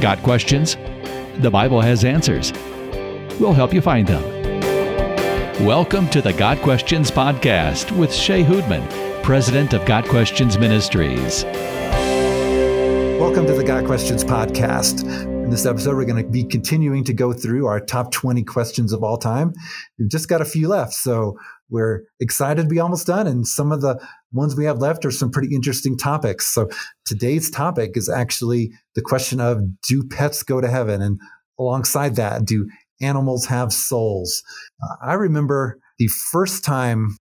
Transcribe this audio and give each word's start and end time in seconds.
Got 0.00 0.22
questions? 0.22 0.76
The 1.42 1.50
Bible 1.50 1.82
has 1.82 2.06
answers. 2.06 2.54
We'll 3.38 3.52
help 3.52 3.74
you 3.74 3.82
find 3.82 4.08
them. 4.08 4.22
Welcome 5.62 6.08
to 6.08 6.22
the 6.22 6.32
Got 6.32 6.62
Questions 6.62 7.10
Podcast 7.10 7.94
with 7.94 8.10
Shea 8.10 8.42
Houdmann, 8.42 9.22
President 9.22 9.74
of 9.74 9.84
Got 9.84 10.06
Questions 10.06 10.56
Ministries. 10.56 11.44
Welcome 13.20 13.46
to 13.46 13.52
the 13.52 13.62
Got 13.62 13.84
Questions 13.84 14.24
Podcast. 14.24 15.04
In 15.22 15.50
this 15.50 15.66
episode, 15.66 15.94
we're 15.96 16.06
going 16.06 16.24
to 16.24 16.30
be 16.30 16.44
continuing 16.44 17.04
to 17.04 17.12
go 17.12 17.34
through 17.34 17.66
our 17.66 17.78
top 17.78 18.10
20 18.10 18.42
questions 18.44 18.94
of 18.94 19.04
all 19.04 19.18
time. 19.18 19.52
We've 19.98 20.08
just 20.08 20.30
got 20.30 20.40
a 20.40 20.46
few 20.46 20.68
left, 20.68 20.94
so 20.94 21.36
we're 21.70 22.02
excited 22.20 22.62
to 22.62 22.68
be 22.68 22.80
almost 22.80 23.06
done. 23.06 23.26
And 23.26 23.46
some 23.46 23.72
of 23.72 23.80
the 23.80 24.00
ones 24.32 24.56
we 24.56 24.64
have 24.64 24.78
left 24.78 25.04
are 25.04 25.10
some 25.10 25.30
pretty 25.30 25.54
interesting 25.54 25.96
topics. 25.96 26.52
So 26.52 26.68
today's 27.04 27.50
topic 27.50 27.92
is 27.94 28.08
actually 28.08 28.72
the 28.94 29.02
question 29.02 29.40
of 29.40 29.60
do 29.88 30.02
pets 30.04 30.42
go 30.42 30.60
to 30.60 30.68
heaven? 30.68 31.00
And 31.00 31.20
alongside 31.58 32.16
that, 32.16 32.44
do 32.44 32.68
animals 33.00 33.46
have 33.46 33.72
souls? 33.72 34.42
Uh, 34.82 34.96
I 35.02 35.14
remember 35.14 35.78
the 35.98 36.08
first 36.30 36.64
time 36.64 37.16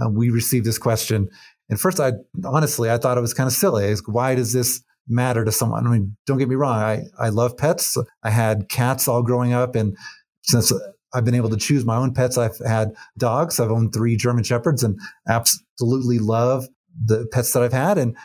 uh, 0.00 0.08
we 0.08 0.30
received 0.30 0.66
this 0.66 0.78
question. 0.78 1.28
And 1.70 1.80
first, 1.80 2.00
I 2.00 2.12
honestly, 2.44 2.90
I 2.90 2.98
thought 2.98 3.18
it 3.18 3.22
was 3.22 3.34
kind 3.34 3.46
of 3.46 3.52
silly. 3.52 3.94
Why 4.06 4.34
does 4.34 4.52
this 4.52 4.82
matter 5.08 5.44
to 5.44 5.52
someone? 5.52 5.86
I 5.86 5.90
mean, 5.90 6.16
don't 6.26 6.38
get 6.38 6.48
me 6.48 6.56
wrong. 6.56 6.78
I, 6.78 7.04
I 7.18 7.30
love 7.30 7.56
pets. 7.56 7.96
I 8.22 8.30
had 8.30 8.68
cats 8.68 9.08
all 9.08 9.22
growing 9.22 9.52
up. 9.52 9.74
And 9.74 9.96
since 10.42 10.72
I've 11.14 11.24
been 11.24 11.34
able 11.34 11.50
to 11.50 11.56
choose 11.56 11.84
my 11.84 11.96
own 11.96 12.12
pets. 12.12 12.36
I've 12.36 12.58
had 12.66 12.94
dogs. 13.16 13.60
I've 13.60 13.70
owned 13.70 13.92
three 13.92 14.16
German 14.16 14.44
Shepherds 14.44 14.82
and 14.82 14.98
absolutely 15.28 16.18
love 16.18 16.66
the 17.02 17.26
pets 17.32 17.52
that 17.52 17.62
I've 17.62 17.72
had. 17.72 17.98
And 17.98 18.16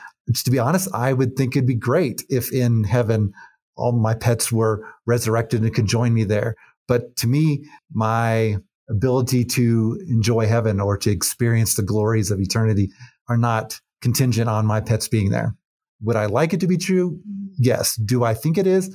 to 0.44 0.52
be 0.52 0.60
honest, 0.60 0.90
I 0.94 1.14
would 1.14 1.36
think 1.36 1.56
it'd 1.56 1.68
be 1.68 1.76
great 1.76 2.24
if 2.30 2.52
in 2.52 2.84
heaven 2.84 3.34
all 3.76 3.92
my 3.92 4.14
pets 4.14 4.52
were 4.52 4.86
resurrected 5.06 5.62
and 5.62 5.74
could 5.74 5.86
join 5.86 6.14
me 6.14 6.24
there. 6.24 6.56
But 6.88 7.16
to 7.18 7.28
me, 7.28 7.66
my 7.94 8.58
ability 8.90 9.46
to 9.46 10.02
enjoy 10.08 10.48
heaven 10.48 10.80
or 10.80 10.98
to 10.98 11.12
experience 11.12 11.76
the 11.76 11.84
glories 11.84 12.32
of 12.32 12.42
eternity 12.42 12.92
are 13.28 13.38
not 13.38 13.80
contingent 14.02 14.50
on 14.50 14.66
my 14.66 14.82
pets 14.82 15.08
being 15.08 15.30
there. 15.30 15.56
Would 16.02 16.16
I 16.16 16.26
like 16.26 16.54
it 16.54 16.60
to 16.62 16.68
be 16.68 16.78
true? 16.78 17.20
Yes. 17.58 17.96
Do 17.96 18.24
I 18.24 18.34
think 18.34 18.58
it 18.58 18.66
is? 18.66 18.94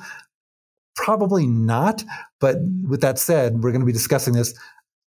Probably 0.96 1.46
not. 1.46 2.04
But 2.40 2.58
with 2.88 3.00
that 3.00 3.18
said, 3.18 3.62
we're 3.62 3.72
going 3.72 3.80
to 3.80 3.86
be 3.86 3.92
discussing 3.92 4.34
this. 4.34 4.54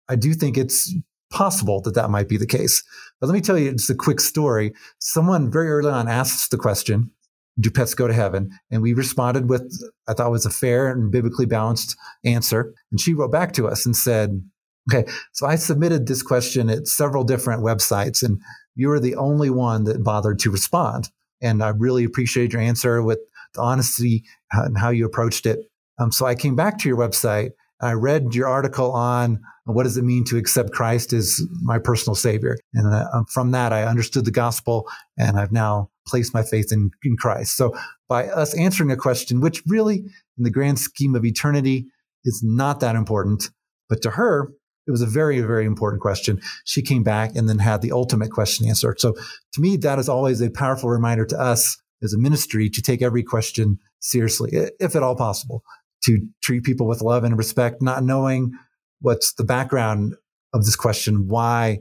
I 0.08 0.16
do 0.16 0.34
think 0.34 0.56
it's 0.56 0.94
possible 1.30 1.80
that 1.82 1.94
that 1.94 2.10
might 2.10 2.28
be 2.28 2.36
the 2.36 2.46
case. 2.46 2.82
But 3.20 3.28
let 3.28 3.34
me 3.34 3.40
tell 3.40 3.58
you 3.58 3.72
just 3.72 3.90
a 3.90 3.94
quick 3.94 4.20
story. 4.20 4.72
Someone 5.00 5.50
very 5.50 5.68
early 5.70 5.90
on 5.90 6.08
asked 6.08 6.50
the 6.50 6.56
question, 6.56 7.10
do 7.58 7.70
pets 7.70 7.94
go 7.94 8.06
to 8.06 8.12
heaven? 8.12 8.50
And 8.70 8.82
we 8.82 8.92
responded 8.92 9.48
with, 9.48 9.72
I 10.08 10.12
thought 10.12 10.30
was 10.30 10.46
a 10.46 10.50
fair 10.50 10.90
and 10.90 11.10
biblically 11.10 11.46
balanced 11.46 11.96
answer. 12.24 12.74
And 12.90 13.00
she 13.00 13.14
wrote 13.14 13.32
back 13.32 13.52
to 13.54 13.66
us 13.66 13.86
and 13.86 13.96
said, 13.96 14.42
okay, 14.90 15.10
so 15.32 15.46
I 15.46 15.56
submitted 15.56 16.06
this 16.06 16.22
question 16.22 16.70
at 16.70 16.86
several 16.86 17.24
different 17.24 17.62
websites 17.62 18.22
and 18.22 18.40
you 18.74 18.88
were 18.88 19.00
the 19.00 19.16
only 19.16 19.50
one 19.50 19.84
that 19.84 20.04
bothered 20.04 20.38
to 20.40 20.50
respond. 20.50 21.08
And 21.40 21.62
I 21.62 21.70
really 21.70 22.04
appreciate 22.04 22.52
your 22.52 22.62
answer 22.62 23.02
with 23.02 23.18
the 23.54 23.62
honesty 23.62 24.24
uh, 24.56 24.64
and 24.64 24.78
how 24.78 24.90
you 24.90 25.06
approached 25.06 25.46
it. 25.46 25.60
Um, 25.98 26.12
so 26.12 26.26
I 26.26 26.34
came 26.34 26.56
back 26.56 26.78
to 26.78 26.88
your 26.88 26.98
website. 26.98 27.50
I 27.80 27.92
read 27.92 28.34
your 28.34 28.48
article 28.48 28.92
on 28.92 29.40
what 29.64 29.82
does 29.82 29.96
it 29.96 30.04
mean 30.04 30.24
to 30.24 30.36
accept 30.36 30.72
Christ 30.72 31.12
as 31.12 31.40
my 31.62 31.78
personal 31.78 32.14
savior. 32.14 32.56
And 32.72 32.94
uh, 32.94 33.06
um, 33.12 33.26
from 33.26 33.50
that, 33.50 33.72
I 33.72 33.82
understood 33.82 34.24
the 34.24 34.30
gospel 34.30 34.88
and 35.18 35.38
I've 35.38 35.52
now 35.52 35.90
placed 36.06 36.32
my 36.32 36.42
faith 36.42 36.72
in, 36.72 36.90
in 37.02 37.16
Christ. 37.16 37.56
So 37.56 37.76
by 38.08 38.28
us 38.28 38.56
answering 38.56 38.92
a 38.92 38.96
question, 38.96 39.40
which 39.40 39.62
really 39.66 40.04
in 40.38 40.44
the 40.44 40.50
grand 40.50 40.78
scheme 40.78 41.14
of 41.14 41.24
eternity 41.24 41.86
is 42.24 42.42
not 42.44 42.80
that 42.80 42.94
important, 42.94 43.50
but 43.88 44.02
to 44.02 44.10
her, 44.12 44.52
it 44.86 44.92
was 44.92 45.02
a 45.02 45.06
very, 45.06 45.40
very 45.40 45.66
important 45.66 46.00
question. 46.00 46.40
She 46.64 46.80
came 46.80 47.02
back 47.02 47.34
and 47.34 47.48
then 47.48 47.58
had 47.58 47.82
the 47.82 47.90
ultimate 47.90 48.30
question 48.30 48.68
answered. 48.68 49.00
So 49.00 49.14
to 49.54 49.60
me, 49.60 49.76
that 49.78 49.98
is 49.98 50.08
always 50.08 50.40
a 50.40 50.50
powerful 50.50 50.90
reminder 50.90 51.26
to 51.26 51.40
us 51.40 51.76
as 52.04 52.14
a 52.14 52.18
ministry 52.18 52.70
to 52.70 52.80
take 52.80 53.02
every 53.02 53.24
question 53.24 53.80
seriously, 53.98 54.52
if 54.78 54.94
at 54.94 55.02
all 55.02 55.16
possible 55.16 55.64
to 56.06 56.18
treat 56.42 56.64
people 56.64 56.86
with 56.86 57.02
love 57.02 57.24
and 57.24 57.36
respect, 57.36 57.82
not 57.82 58.02
knowing 58.02 58.52
what's 59.00 59.34
the 59.34 59.44
background 59.44 60.14
of 60.54 60.64
this 60.64 60.76
question, 60.76 61.28
why 61.28 61.78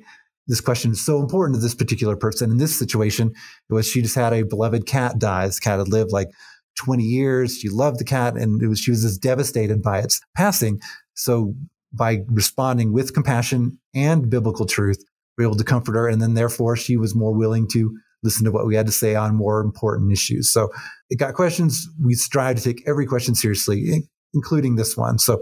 this 0.48 0.62
question 0.62 0.92
is 0.92 1.04
so 1.04 1.20
important 1.20 1.56
to 1.56 1.62
this 1.62 1.76
particular 1.76 2.16
person. 2.16 2.52
In 2.52 2.58
this 2.58 2.78
situation, 2.78 3.34
it 3.70 3.74
was 3.74 3.88
she 3.88 4.02
just 4.02 4.16
had 4.16 4.34
a 4.34 4.44
beloved 4.44 4.86
cat 4.86 5.18
die. 5.18 5.48
This 5.48 5.60
cat 5.60 5.80
had 5.80 5.88
lived 5.88 6.12
like 6.12 6.28
20 6.78 7.04
years. 7.04 7.58
She 7.58 7.70
loved 7.70 8.00
the 8.00 8.06
cat 8.06 8.36
and 8.36 8.62
it 8.62 8.68
was, 8.68 8.80
she 8.80 8.92
was 8.92 9.02
just 9.02 9.22
devastated 9.22 9.82
by 9.82 10.00
its 10.00 10.22
passing. 10.36 10.80
So 11.16 11.56
by 11.94 12.20
responding 12.28 12.94
with 12.94 13.14
compassion 13.14 13.80
and 13.96 14.30
biblical 14.30 14.66
truth, 14.66 15.04
we 15.38 15.46
were 15.46 15.50
able 15.50 15.58
to 15.58 15.64
comfort 15.64 15.96
her. 15.96 16.08
And 16.08 16.22
then 16.22 16.34
therefore 16.34 16.76
she 16.76 16.98
was 16.98 17.16
more 17.16 17.34
willing 17.34 17.68
to 17.70 17.92
listen 18.24 18.46
to 18.46 18.52
what 18.52 18.66
we 18.66 18.76
had 18.76 18.86
to 18.88 18.92
say 18.92 19.16
on 19.16 19.36
more 19.36 19.62
important 19.62 20.12
issues. 20.12 20.52
So 20.52 20.70
it 21.10 21.18
got 21.18 21.34
questions. 21.34 21.88
We 22.04 22.14
strive 22.16 22.58
to 22.58 22.64
take 22.64 22.84
every 22.88 23.06
question 23.06 23.36
seriously, 23.36 24.10
including 24.36 24.76
this 24.76 24.96
one. 24.96 25.18
So 25.18 25.42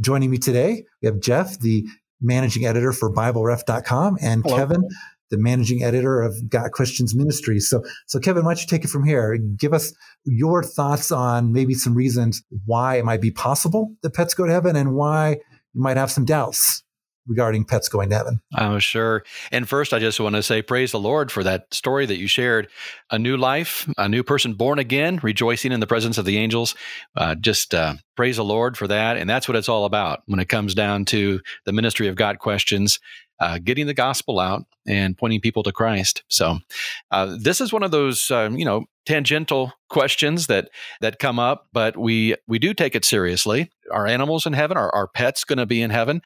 joining 0.00 0.30
me 0.30 0.38
today, 0.38 0.84
we 1.02 1.06
have 1.06 1.20
Jeff, 1.20 1.58
the 1.58 1.84
managing 2.20 2.64
editor 2.64 2.92
for 2.92 3.12
BibleRef.com, 3.12 4.18
and 4.22 4.42
Hello. 4.44 4.56
Kevin, 4.56 4.88
the 5.30 5.38
managing 5.38 5.82
editor 5.82 6.22
of 6.22 6.48
Got 6.48 6.70
Questions 6.70 7.14
Ministries. 7.14 7.68
So, 7.68 7.82
so 8.06 8.20
Kevin, 8.20 8.44
why 8.44 8.52
don't 8.54 8.60
you 8.60 8.68
take 8.68 8.84
it 8.84 8.90
from 8.90 9.04
here? 9.04 9.36
Give 9.36 9.72
us 9.72 9.92
your 10.24 10.62
thoughts 10.62 11.10
on 11.10 11.52
maybe 11.52 11.74
some 11.74 11.94
reasons 11.94 12.42
why 12.66 12.96
it 12.96 13.04
might 13.04 13.20
be 13.20 13.32
possible 13.32 13.92
that 14.02 14.14
pets 14.14 14.34
go 14.34 14.46
to 14.46 14.52
heaven 14.52 14.76
and 14.76 14.94
why 14.94 15.38
you 15.72 15.82
might 15.82 15.96
have 15.96 16.10
some 16.10 16.24
doubts 16.24 16.83
regarding 17.26 17.64
pets 17.64 17.88
going 17.88 18.10
to 18.10 18.16
heaven. 18.16 18.40
I'm 18.54 18.78
sure. 18.80 19.24
And 19.50 19.68
first, 19.68 19.92
I 19.92 19.98
just 19.98 20.20
want 20.20 20.34
to 20.36 20.42
say 20.42 20.62
praise 20.62 20.92
the 20.92 20.98
Lord 20.98 21.32
for 21.32 21.42
that 21.44 21.72
story 21.72 22.06
that 22.06 22.18
you 22.18 22.26
shared. 22.26 22.68
A 23.10 23.18
new 23.18 23.36
life, 23.36 23.88
a 23.96 24.08
new 24.08 24.22
person 24.22 24.54
born 24.54 24.78
again, 24.78 25.20
rejoicing 25.22 25.72
in 25.72 25.80
the 25.80 25.86
presence 25.86 26.18
of 26.18 26.24
the 26.24 26.38
angels. 26.38 26.74
Uh, 27.16 27.34
just 27.34 27.74
uh, 27.74 27.94
praise 28.16 28.36
the 28.36 28.44
Lord 28.44 28.76
for 28.76 28.86
that. 28.88 29.16
And 29.16 29.28
that's 29.28 29.48
what 29.48 29.56
it's 29.56 29.68
all 29.68 29.84
about 29.84 30.22
when 30.26 30.40
it 30.40 30.48
comes 30.48 30.74
down 30.74 31.04
to 31.06 31.40
the 31.64 31.72
ministry 31.72 32.08
of 32.08 32.16
Got 32.16 32.38
Questions. 32.38 33.00
Uh, 33.40 33.58
getting 33.58 33.88
the 33.88 33.94
gospel 33.94 34.38
out 34.38 34.62
and 34.86 35.18
pointing 35.18 35.40
people 35.40 35.64
to 35.64 35.72
Christ. 35.72 36.22
So, 36.28 36.58
uh, 37.10 37.36
this 37.36 37.60
is 37.60 37.72
one 37.72 37.82
of 37.82 37.90
those, 37.90 38.30
um, 38.30 38.56
you 38.56 38.64
know, 38.64 38.84
tangential 39.06 39.72
questions 39.88 40.46
that 40.46 40.70
that 41.00 41.18
come 41.18 41.40
up, 41.40 41.66
but 41.72 41.96
we 41.96 42.36
we 42.46 42.60
do 42.60 42.72
take 42.72 42.94
it 42.94 43.04
seriously. 43.04 43.70
Are 43.90 44.06
animals 44.06 44.46
in 44.46 44.52
heaven? 44.52 44.76
Are 44.76 44.94
our 44.94 45.08
pets 45.08 45.42
going 45.42 45.58
to 45.58 45.66
be 45.66 45.82
in 45.82 45.90
heaven? 45.90 46.22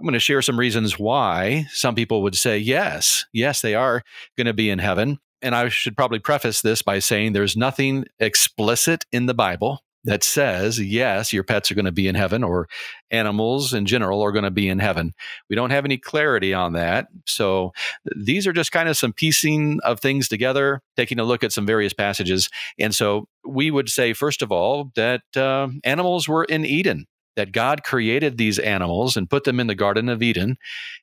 I'm 0.00 0.04
going 0.04 0.14
to 0.14 0.18
share 0.18 0.40
some 0.40 0.58
reasons 0.58 0.98
why 0.98 1.66
some 1.72 1.94
people 1.94 2.22
would 2.22 2.34
say, 2.34 2.56
yes, 2.56 3.26
yes, 3.34 3.60
they 3.60 3.74
are 3.74 4.02
going 4.34 4.46
to 4.46 4.54
be 4.54 4.70
in 4.70 4.78
heaven. 4.78 5.18
And 5.42 5.54
I 5.54 5.68
should 5.68 5.94
probably 5.94 6.18
preface 6.18 6.62
this 6.62 6.80
by 6.80 7.00
saying 7.00 7.34
there's 7.34 7.54
nothing 7.54 8.06
explicit 8.18 9.04
in 9.12 9.26
the 9.26 9.34
Bible 9.34 9.84
that 10.04 10.24
says, 10.24 10.80
yes, 10.80 11.34
your 11.34 11.44
pets 11.44 11.70
are 11.70 11.74
going 11.74 11.84
to 11.84 11.92
be 11.92 12.08
in 12.08 12.14
heaven 12.14 12.42
or 12.42 12.66
animals 13.10 13.74
in 13.74 13.84
general 13.84 14.22
are 14.22 14.32
going 14.32 14.44
to 14.44 14.50
be 14.50 14.70
in 14.70 14.78
heaven. 14.78 15.12
We 15.50 15.56
don't 15.56 15.68
have 15.68 15.84
any 15.84 15.98
clarity 15.98 16.54
on 16.54 16.72
that. 16.72 17.08
So 17.26 17.72
these 18.16 18.46
are 18.46 18.54
just 18.54 18.72
kind 18.72 18.88
of 18.88 18.96
some 18.96 19.12
piecing 19.12 19.80
of 19.84 20.00
things 20.00 20.28
together, 20.28 20.80
taking 20.96 21.18
a 21.18 21.24
look 21.24 21.44
at 21.44 21.52
some 21.52 21.66
various 21.66 21.92
passages. 21.92 22.48
And 22.78 22.94
so 22.94 23.28
we 23.46 23.70
would 23.70 23.90
say, 23.90 24.14
first 24.14 24.40
of 24.40 24.50
all, 24.50 24.92
that 24.96 25.20
uh, 25.36 25.68
animals 25.84 26.26
were 26.26 26.44
in 26.44 26.64
Eden 26.64 27.06
that 27.40 27.52
God 27.52 27.82
created 27.82 28.36
these 28.36 28.58
animals 28.58 29.16
and 29.16 29.30
put 29.30 29.44
them 29.44 29.58
in 29.60 29.66
the 29.66 29.74
Garden 29.74 30.10
of 30.10 30.22
Eden, 30.22 30.58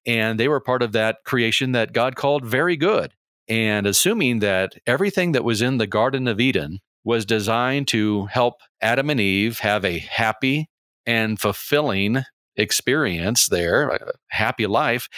and 0.05 0.39
they 0.39 0.47
were 0.47 0.59
part 0.59 0.83
of 0.83 0.91
that 0.91 1.23
creation 1.25 1.71
that 1.71 1.93
God 1.93 2.15
called 2.15 2.45
very 2.45 2.77
good. 2.77 3.11
And 3.47 3.87
assuming 3.87 4.37
that 4.39 4.75
everything 4.85 5.31
that 5.31 5.43
was 5.43 5.63
in 5.63 5.79
the 5.79 5.87
Garden 5.87 6.27
of 6.27 6.39
Eden 6.39 6.77
was 7.03 7.25
designed 7.25 7.87
to 7.87 8.27
help 8.27 8.61
Adam 8.81 9.09
and 9.09 9.19
Eve 9.19 9.57
have 9.59 9.83
a 9.83 9.97
happy 9.97 10.69
and 11.07 11.39
fulfilling 11.39 12.23
experience 12.55 13.47
there, 13.47 13.89
a 13.89 14.11
happy 14.27 14.67
life, 14.67 15.09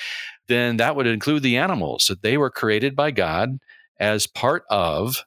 then 0.48 0.78
that 0.78 0.96
would 0.96 1.08
include 1.08 1.44
the 1.44 1.58
animals. 1.58 2.06
That 2.06 2.22
they 2.22 2.38
were 2.38 2.50
created 2.50 2.96
by 2.96 3.12
God 3.12 3.58
as 4.00 4.26
part 4.26 4.64
of 4.70 5.26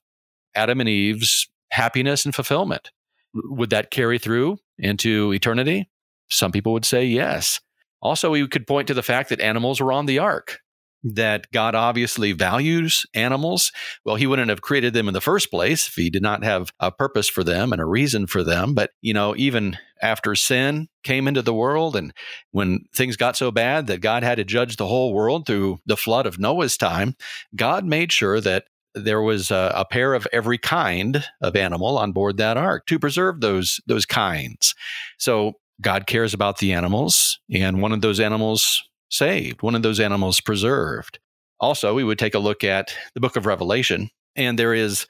Adam 0.55 0.81
and 0.81 0.89
Eve's 0.89 1.51
happiness 1.71 2.25
and 2.25 2.35
fulfillment. 2.35 2.93
Would 3.35 3.71
that 3.71 3.91
carry 3.91 4.19
through 4.19 4.59
into 4.83 5.33
eternity? 5.33 5.89
Some 6.29 6.53
people 6.53 6.75
would 6.75 6.85
say 6.85 7.07
yes. 7.07 7.61
Also, 8.03 8.31
we 8.31 8.47
could 8.49 8.67
point 8.67 8.89
to 8.89 8.95
the 8.95 9.03
fact 9.03 9.31
that 9.31 9.41
animals 9.41 9.81
were 9.81 9.93
on 9.93 10.07
the 10.07 10.19
ark, 10.19 10.59
that 11.05 11.47
God 11.53 11.75
obviously 11.75 12.33
values 12.33 13.07
animals. 13.15 13.71
Well, 14.05 14.17
he 14.17 14.27
wouldn't 14.27 14.49
have 14.51 14.61
created 14.61 14.93
them 14.93 15.09
in 15.09 15.15
the 15.15 15.21
first 15.21 15.51
place 15.51 15.87
if 15.89 15.95
he 15.95 16.11
did 16.11 16.23
not 16.23 16.43
have 16.43 16.73
a 16.81 16.91
purpose 16.91 17.29
for 17.29 17.45
them 17.45 17.73
and 17.73 17.81
a 17.81 17.87
reason 17.87 18.27
for 18.27 18.43
them. 18.43 18.75
But, 18.75 18.91
you 19.01 19.15
know, 19.15 19.35
even 19.37 19.79
after 20.03 20.35
sin 20.35 20.89
came 21.05 21.29
into 21.29 21.43
the 21.43 21.55
world 21.55 21.95
and 21.95 22.13
when 22.51 22.81
things 22.95 23.17
got 23.17 23.37
so 23.37 23.53
bad 23.53 23.87
that 23.87 24.01
God 24.01 24.25
had 24.25 24.37
to 24.37 24.45
judge 24.45 24.77
the 24.77 24.87
whole 24.87 25.15
world 25.15 25.47
through 25.47 25.79
the 25.87 25.97
flood 25.97 26.27
of 26.27 26.41
Noah's 26.41 26.77
time, 26.77 27.15
God 27.55 27.85
made 27.85 28.11
sure 28.11 28.41
that 28.41 28.65
there 28.95 29.23
was 29.23 29.51
a, 29.51 29.73
a, 29.75 29.85
pair 29.85 30.15
of 30.15 30.27
every 30.33 30.59
kind 30.59 31.25
of 31.41 31.57
animal 31.57 31.97
on 31.97 32.13
board 32.13 32.37
that 32.37 32.57
ark 32.57 32.87
to 32.87 32.99
preserve 32.99 33.41
those 33.41 33.81
those 33.87 34.05
kinds. 34.05 34.75
So 35.19 35.55
God 35.81 36.07
cares 36.07 36.35
about 36.35 36.59
the 36.59 36.73
animals, 36.73 37.39
and 37.51 37.81
one 37.81 37.93
of 37.93 38.01
those 38.01 38.21
animals 38.21 38.83
saved, 39.11 39.63
one 39.63 39.75
of 39.75 39.83
those 39.83 40.01
animals 40.01 40.41
preserved. 40.41 41.19
Also, 41.61 41.95
we 41.95 42.05
would 42.05 42.19
take 42.19 42.35
a 42.35 42.41
look 42.41 42.65
at 42.65 42.95
the 43.15 43.21
book 43.21 43.37
of 43.37 43.47
Revelation, 43.47 44.11
and 44.37 44.59
there 44.59 44.75
is 44.75 45.07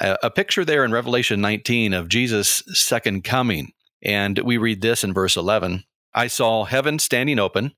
a, 0.00 0.18
a 0.24 0.30
picture 0.30 0.64
there 0.64 0.84
in 0.84 0.92
Revelation 0.92 1.40
19 1.40 1.94
of 1.94 2.08
Jesus' 2.08 2.62
second 2.66 3.24
coming. 3.24 3.72
And 4.04 4.38
we 4.40 4.56
read 4.56 4.80
this 4.82 5.04
in 5.04 5.12
verse 5.12 5.36
11 5.36 5.84
I 6.14 6.26
saw 6.26 6.64
heaven 6.64 6.98
standing 6.98 7.38
open, 7.38 7.72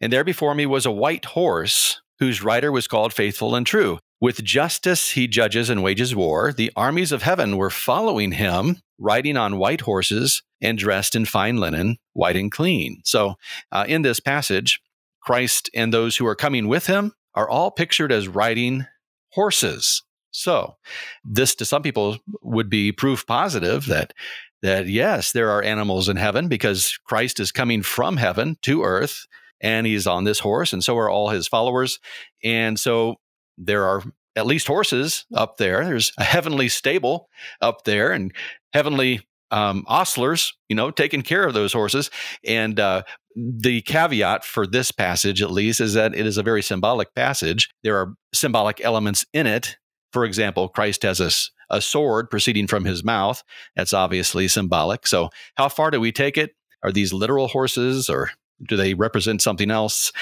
and 0.00 0.12
there 0.12 0.24
before 0.24 0.54
me 0.54 0.64
was 0.66 0.86
a 0.86 0.90
white 0.90 1.26
horse, 1.26 2.00
whose 2.18 2.42
rider 2.42 2.70
was 2.70 2.88
called 2.88 3.12
Faithful 3.12 3.54
and 3.54 3.66
True. 3.66 3.98
With 4.20 4.42
justice 4.42 5.10
he 5.10 5.26
judges 5.26 5.68
and 5.68 5.82
wages 5.82 6.14
war. 6.14 6.52
The 6.52 6.72
armies 6.76 7.12
of 7.12 7.22
heaven 7.22 7.56
were 7.56 7.70
following 7.70 8.32
him, 8.32 8.78
riding 8.98 9.36
on 9.36 9.58
white 9.58 9.82
horses 9.82 10.42
and 10.62 10.78
dressed 10.78 11.14
in 11.14 11.26
fine 11.26 11.58
linen, 11.58 11.98
white 12.14 12.36
and 12.36 12.50
clean. 12.50 13.02
So, 13.04 13.34
uh, 13.70 13.84
in 13.86 14.02
this 14.02 14.20
passage, 14.20 14.80
Christ 15.20 15.68
and 15.74 15.92
those 15.92 16.16
who 16.16 16.26
are 16.26 16.36
coming 16.36 16.68
with 16.68 16.86
him 16.86 17.12
are 17.34 17.48
all 17.48 17.70
pictured 17.70 18.12
as 18.12 18.28
riding 18.28 18.86
horses. 19.32 20.02
So, 20.30 20.76
this 21.24 21.54
to 21.56 21.64
some 21.64 21.82
people 21.82 22.18
would 22.42 22.70
be 22.70 22.92
proof 22.92 23.26
positive 23.26 23.86
that 23.86 24.14
that 24.62 24.88
yes, 24.88 25.32
there 25.32 25.50
are 25.50 25.62
animals 25.62 26.08
in 26.08 26.16
heaven 26.16 26.48
because 26.48 26.98
Christ 27.04 27.38
is 27.38 27.52
coming 27.52 27.82
from 27.82 28.16
heaven 28.16 28.56
to 28.62 28.82
earth 28.82 29.26
and 29.60 29.86
he's 29.86 30.06
on 30.06 30.24
this 30.24 30.40
horse 30.40 30.72
and 30.72 30.82
so 30.82 30.96
are 30.96 31.10
all 31.10 31.30
his 31.30 31.48
followers. 31.48 31.98
And 32.42 32.78
so 32.78 33.16
there 33.56 33.84
are 33.84 34.02
at 34.36 34.46
least 34.46 34.66
horses 34.66 35.26
up 35.34 35.56
there. 35.58 35.84
There's 35.84 36.12
a 36.18 36.24
heavenly 36.24 36.68
stable 36.68 37.28
up 37.60 37.84
there 37.84 38.12
and 38.12 38.32
heavenly 38.72 39.22
um, 39.50 39.84
ostlers, 39.88 40.52
you 40.68 40.74
know, 40.74 40.90
taking 40.90 41.22
care 41.22 41.46
of 41.46 41.54
those 41.54 41.72
horses. 41.72 42.10
And 42.44 42.80
uh, 42.80 43.02
the 43.36 43.82
caveat 43.82 44.44
for 44.44 44.66
this 44.66 44.90
passage, 44.90 45.40
at 45.42 45.50
least, 45.50 45.80
is 45.80 45.94
that 45.94 46.14
it 46.14 46.26
is 46.26 46.36
a 46.36 46.42
very 46.42 46.62
symbolic 46.62 47.14
passage. 47.14 47.70
There 47.82 47.96
are 47.96 48.14
symbolic 48.34 48.80
elements 48.84 49.24
in 49.32 49.46
it. 49.46 49.76
For 50.12 50.24
example, 50.24 50.68
Christ 50.68 51.02
has 51.02 51.20
a, 51.20 51.30
a 51.76 51.80
sword 51.80 52.30
proceeding 52.30 52.66
from 52.66 52.84
his 52.84 53.04
mouth. 53.04 53.42
That's 53.76 53.92
obviously 53.92 54.48
symbolic. 54.48 55.06
So, 55.06 55.30
how 55.56 55.68
far 55.68 55.90
do 55.90 56.00
we 56.00 56.12
take 56.12 56.36
it? 56.36 56.54
Are 56.82 56.92
these 56.92 57.12
literal 57.12 57.48
horses 57.48 58.10
or 58.10 58.30
do 58.62 58.76
they 58.76 58.94
represent 58.94 59.42
something 59.42 59.70
else? 59.70 60.12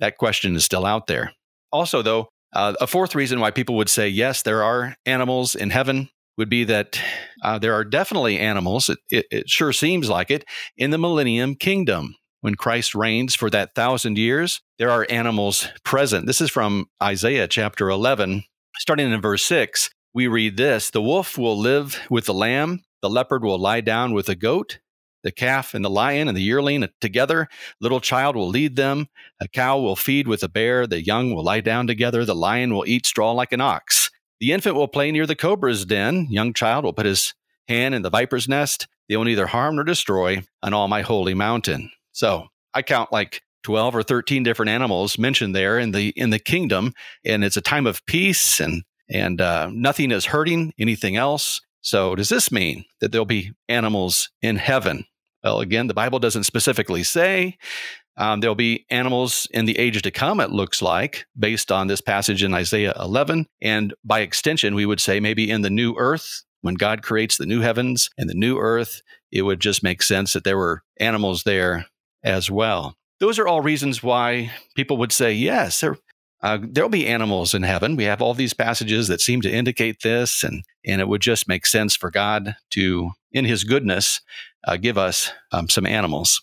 That 0.00 0.18
question 0.18 0.56
is 0.56 0.64
still 0.64 0.86
out 0.86 1.06
there. 1.06 1.32
Also, 1.70 2.02
though, 2.02 2.28
uh, 2.52 2.74
a 2.80 2.86
fourth 2.86 3.14
reason 3.14 3.40
why 3.40 3.50
people 3.50 3.76
would 3.76 3.88
say, 3.88 4.08
yes, 4.08 4.42
there 4.42 4.62
are 4.62 4.96
animals 5.06 5.54
in 5.54 5.70
heaven 5.70 6.10
would 6.38 6.48
be 6.48 6.64
that 6.64 7.00
uh, 7.42 7.58
there 7.58 7.74
are 7.74 7.84
definitely 7.84 8.38
animals, 8.38 8.88
it, 8.88 8.98
it, 9.10 9.26
it 9.30 9.50
sure 9.50 9.72
seems 9.72 10.08
like 10.08 10.30
it, 10.30 10.44
in 10.76 10.90
the 10.90 10.98
millennium 10.98 11.54
kingdom. 11.54 12.16
When 12.40 12.56
Christ 12.56 12.96
reigns 12.96 13.36
for 13.36 13.48
that 13.50 13.76
thousand 13.76 14.18
years, 14.18 14.60
there 14.78 14.90
are 14.90 15.06
animals 15.08 15.68
present. 15.84 16.26
This 16.26 16.40
is 16.40 16.50
from 16.50 16.86
Isaiah 17.00 17.46
chapter 17.46 17.88
11, 17.88 18.42
starting 18.80 19.12
in 19.12 19.20
verse 19.20 19.44
6 19.44 19.90
we 20.14 20.26
read 20.26 20.56
this 20.56 20.90
The 20.90 21.02
wolf 21.02 21.38
will 21.38 21.58
live 21.58 22.00
with 22.10 22.26
the 22.26 22.34
lamb, 22.34 22.82
the 23.00 23.10
leopard 23.10 23.44
will 23.44 23.58
lie 23.58 23.80
down 23.80 24.12
with 24.12 24.26
the 24.26 24.34
goat, 24.34 24.78
the 25.22 25.32
calf 25.32 25.74
and 25.74 25.84
the 25.84 25.90
lion 25.90 26.28
and 26.28 26.36
the 26.36 26.42
yearling 26.42 26.88
together. 27.00 27.48
Little 27.80 28.00
child 28.00 28.36
will 28.36 28.48
lead 28.48 28.76
them. 28.76 29.06
A 29.40 29.48
cow 29.48 29.78
will 29.78 29.96
feed 29.96 30.28
with 30.28 30.42
a 30.42 30.48
bear. 30.48 30.86
The 30.86 31.02
young 31.02 31.34
will 31.34 31.44
lie 31.44 31.60
down 31.60 31.86
together. 31.86 32.24
The 32.24 32.34
lion 32.34 32.74
will 32.74 32.86
eat 32.86 33.06
straw 33.06 33.32
like 33.32 33.52
an 33.52 33.60
ox. 33.60 34.10
The 34.40 34.52
infant 34.52 34.74
will 34.74 34.88
play 34.88 35.12
near 35.12 35.26
the 35.26 35.36
cobra's 35.36 35.84
den. 35.84 36.26
Young 36.30 36.52
child 36.52 36.84
will 36.84 36.92
put 36.92 37.06
his 37.06 37.34
hand 37.68 37.94
in 37.94 38.02
the 38.02 38.10
viper's 38.10 38.48
nest. 38.48 38.88
They 39.08 39.16
will 39.16 39.24
neither 39.24 39.46
harm 39.46 39.76
nor 39.76 39.84
destroy 39.84 40.42
on 40.62 40.74
all 40.74 40.88
my 40.88 41.02
holy 41.02 41.34
mountain. 41.34 41.90
So 42.12 42.48
I 42.74 42.82
count 42.82 43.12
like 43.12 43.42
12 43.62 43.94
or 43.94 44.02
13 44.02 44.42
different 44.42 44.70
animals 44.70 45.18
mentioned 45.18 45.54
there 45.54 45.78
in 45.78 45.92
the 45.92 46.08
in 46.10 46.30
the 46.30 46.38
kingdom 46.40 46.94
and 47.24 47.44
it's 47.44 47.56
a 47.56 47.60
time 47.60 47.86
of 47.86 48.04
peace 48.06 48.58
and 48.58 48.82
and 49.08 49.40
uh, 49.40 49.70
nothing 49.72 50.10
is 50.10 50.26
hurting 50.26 50.72
anything 50.78 51.16
else. 51.16 51.60
So, 51.82 52.14
does 52.14 52.28
this 52.28 52.52
mean 52.52 52.84
that 53.00 53.12
there'll 53.12 53.24
be 53.24 53.52
animals 53.68 54.30
in 54.40 54.56
heaven? 54.56 55.04
Well, 55.42 55.60
again, 55.60 55.86
the 55.86 55.94
Bible 55.94 56.18
doesn't 56.18 56.44
specifically 56.44 57.02
say. 57.02 57.56
Um, 58.16 58.40
there'll 58.40 58.54
be 58.54 58.84
animals 58.90 59.46
in 59.52 59.64
the 59.64 59.78
age 59.78 60.00
to 60.02 60.10
come, 60.10 60.40
it 60.40 60.50
looks 60.50 60.82
like, 60.82 61.26
based 61.38 61.72
on 61.72 61.86
this 61.86 62.00
passage 62.00 62.42
in 62.42 62.52
Isaiah 62.52 62.92
11. 62.98 63.46
And 63.62 63.94
by 64.04 64.20
extension, 64.20 64.74
we 64.74 64.86
would 64.86 65.00
say 65.00 65.18
maybe 65.18 65.50
in 65.50 65.62
the 65.62 65.70
new 65.70 65.94
earth, 65.96 66.44
when 66.60 66.74
God 66.74 67.02
creates 67.02 67.38
the 67.38 67.46
new 67.46 67.60
heavens 67.60 68.10
and 68.16 68.28
the 68.28 68.34
new 68.34 68.58
earth, 68.58 69.02
it 69.32 69.42
would 69.42 69.60
just 69.60 69.82
make 69.82 70.02
sense 70.02 70.32
that 70.32 70.44
there 70.44 70.58
were 70.58 70.82
animals 70.98 71.42
there 71.42 71.86
as 72.22 72.50
well. 72.50 72.96
Those 73.18 73.38
are 73.38 73.48
all 73.48 73.60
reasons 73.60 74.02
why 74.02 74.52
people 74.76 74.96
would 74.98 75.12
say, 75.12 75.32
yes, 75.32 75.80
there, 75.80 75.96
uh, 76.42 76.58
there'll 76.60 76.90
be 76.90 77.06
animals 77.06 77.54
in 77.54 77.62
heaven. 77.62 77.96
We 77.96 78.04
have 78.04 78.20
all 78.20 78.34
these 78.34 78.54
passages 78.54 79.08
that 79.08 79.20
seem 79.20 79.40
to 79.42 79.50
indicate 79.50 80.02
this, 80.02 80.42
and 80.42 80.64
and 80.84 81.00
it 81.00 81.08
would 81.08 81.20
just 81.20 81.48
make 81.48 81.66
sense 81.66 81.94
for 81.94 82.10
God 82.10 82.56
to, 82.70 83.10
in 83.30 83.44
His 83.44 83.64
goodness, 83.64 84.20
uh, 84.66 84.76
give 84.76 84.98
us 84.98 85.30
um, 85.52 85.68
some 85.68 85.86
animals. 85.86 86.42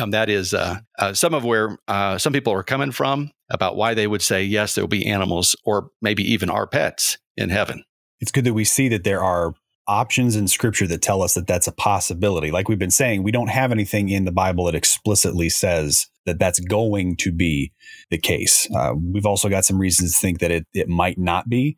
Um, 0.00 0.12
that 0.12 0.28
is 0.30 0.54
uh, 0.54 0.78
uh 1.00 1.14
some 1.14 1.34
of 1.34 1.44
where 1.44 1.76
uh, 1.88 2.16
some 2.16 2.32
people 2.32 2.52
are 2.52 2.62
coming 2.62 2.92
from 2.92 3.32
about 3.50 3.74
why 3.74 3.94
they 3.94 4.06
would 4.06 4.22
say 4.22 4.44
yes, 4.44 4.74
there 4.74 4.84
will 4.84 4.88
be 4.88 5.06
animals, 5.06 5.56
or 5.64 5.90
maybe 6.00 6.22
even 6.32 6.48
our 6.48 6.66
pets 6.66 7.18
in 7.36 7.50
heaven. 7.50 7.84
It's 8.20 8.30
good 8.30 8.44
that 8.44 8.54
we 8.54 8.64
see 8.64 8.88
that 8.88 9.02
there 9.02 9.24
are 9.24 9.54
options 9.88 10.36
in 10.36 10.46
scripture 10.46 10.86
that 10.86 11.02
tell 11.02 11.22
us 11.22 11.34
that 11.34 11.48
that's 11.48 11.66
a 11.66 11.72
possibility. 11.72 12.52
Like 12.52 12.68
we've 12.68 12.78
been 12.78 12.90
saying, 12.90 13.24
we 13.24 13.32
don't 13.32 13.48
have 13.48 13.72
anything 13.72 14.08
in 14.10 14.24
the 14.24 14.30
Bible 14.30 14.66
that 14.66 14.76
explicitly 14.76 15.48
says 15.48 16.06
that 16.30 16.38
that's 16.38 16.60
going 16.60 17.16
to 17.16 17.32
be 17.32 17.72
the 18.10 18.18
case. 18.18 18.68
Uh, 18.74 18.94
we've 19.12 19.26
also 19.26 19.48
got 19.48 19.64
some 19.64 19.78
reasons 19.78 20.14
to 20.14 20.20
think 20.20 20.38
that 20.40 20.50
it, 20.50 20.66
it 20.72 20.88
might 20.88 21.18
not 21.18 21.48
be. 21.48 21.76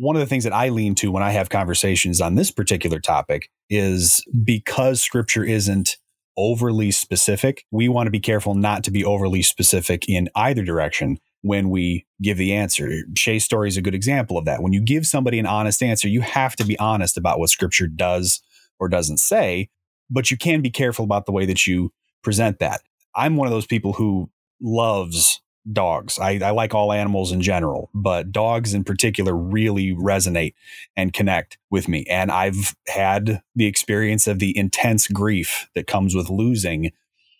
One 0.00 0.16
of 0.16 0.20
the 0.20 0.26
things 0.26 0.44
that 0.44 0.52
I 0.52 0.68
lean 0.68 0.94
to 0.96 1.10
when 1.10 1.22
I 1.22 1.30
have 1.30 1.48
conversations 1.48 2.20
on 2.20 2.34
this 2.34 2.50
particular 2.50 3.00
topic 3.00 3.50
is 3.70 4.22
because 4.44 5.02
scripture 5.02 5.44
isn't 5.44 5.96
overly 6.36 6.90
specific, 6.90 7.64
we 7.70 7.88
want 7.88 8.06
to 8.06 8.10
be 8.12 8.20
careful 8.20 8.54
not 8.54 8.84
to 8.84 8.90
be 8.90 9.04
overly 9.04 9.42
specific 9.42 10.08
in 10.08 10.28
either 10.36 10.62
direction 10.62 11.18
when 11.42 11.68
we 11.68 12.06
give 12.22 12.36
the 12.36 12.54
answer. 12.54 12.90
Shea's 13.16 13.44
story 13.44 13.68
is 13.68 13.76
a 13.76 13.82
good 13.82 13.94
example 13.94 14.38
of 14.38 14.44
that. 14.44 14.62
When 14.62 14.72
you 14.72 14.80
give 14.80 15.06
somebody 15.06 15.38
an 15.38 15.46
honest 15.46 15.82
answer, 15.82 16.08
you 16.08 16.20
have 16.20 16.54
to 16.56 16.64
be 16.64 16.78
honest 16.78 17.16
about 17.16 17.38
what 17.38 17.50
scripture 17.50 17.86
does 17.86 18.40
or 18.78 18.88
doesn't 18.88 19.18
say, 19.18 19.68
but 20.10 20.30
you 20.30 20.36
can 20.36 20.62
be 20.62 20.70
careful 20.70 21.04
about 21.04 21.26
the 21.26 21.32
way 21.32 21.44
that 21.46 21.66
you 21.66 21.92
present 22.22 22.58
that. 22.58 22.82
I'm 23.18 23.36
one 23.36 23.48
of 23.48 23.52
those 23.52 23.66
people 23.66 23.92
who 23.94 24.30
loves 24.60 25.40
dogs. 25.70 26.18
I, 26.18 26.38
I, 26.42 26.50
like 26.50 26.74
all 26.74 26.92
animals 26.92 27.32
in 27.32 27.42
general, 27.42 27.90
but 27.92 28.32
dogs 28.32 28.72
in 28.72 28.84
particular 28.84 29.36
really 29.36 29.92
resonate 29.92 30.54
and 30.96 31.12
connect 31.12 31.58
with 31.70 31.88
me. 31.88 32.06
And 32.08 32.30
I've 32.30 32.74
had 32.86 33.42
the 33.54 33.66
experience 33.66 34.26
of 34.26 34.38
the 34.38 34.56
intense 34.56 35.08
grief 35.08 35.68
that 35.74 35.86
comes 35.86 36.14
with 36.14 36.30
losing 36.30 36.92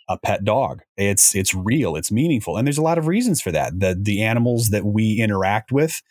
a 0.09 0.19
pet 0.19 0.45
dog. 0.45 0.83
It's 0.97 1.35
it's 1.35 1.55
real, 1.55 1.95
it's 1.97 2.11
meaningful, 2.11 2.57
and 2.57 2.67
there's 2.67 2.79
a 2.79 2.83
lot 2.83 2.99
of 2.99 3.07
reasons 3.07 3.41
for 3.41 3.53
that. 3.53 3.79
The 3.79 3.97
the 3.99 4.23
animals 4.23 4.71
that 4.71 4.85
we 4.85 5.21
interact 5.21 5.71
with, 5.71 6.03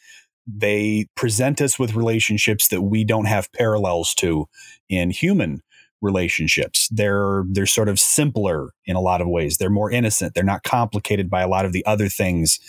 they 0.45 1.07
present 1.15 1.62
us 1.62 1.79
with 1.79 1.95
relationships 1.95 2.67
that 2.69 2.83
we 2.83 3.03
don't 3.03 3.25
have 3.25 3.51
parallels 3.53 4.13
to 4.15 4.47
in 4.88 5.09
human 5.09 5.62
relationships. 6.01 6.88
They're 6.92 7.44
they're 7.50 7.66
sort 7.66 7.89
of 7.89 8.00
simpler 8.00 8.70
in 8.86 8.96
a 8.96 9.01
lot 9.01 9.22
of 9.22 9.27
ways. 9.27 9.58
They're 9.58 9.70
more 9.70 9.92
innocent. 9.92 10.34
They're 10.34 10.44
not 10.44 10.63
complicated 10.63 11.30
by 11.30 11.42
a 11.42 11.48
lot 11.48 11.66
of 11.66 11.74
the 11.74 11.86
other 11.86 12.10
things 12.10 12.60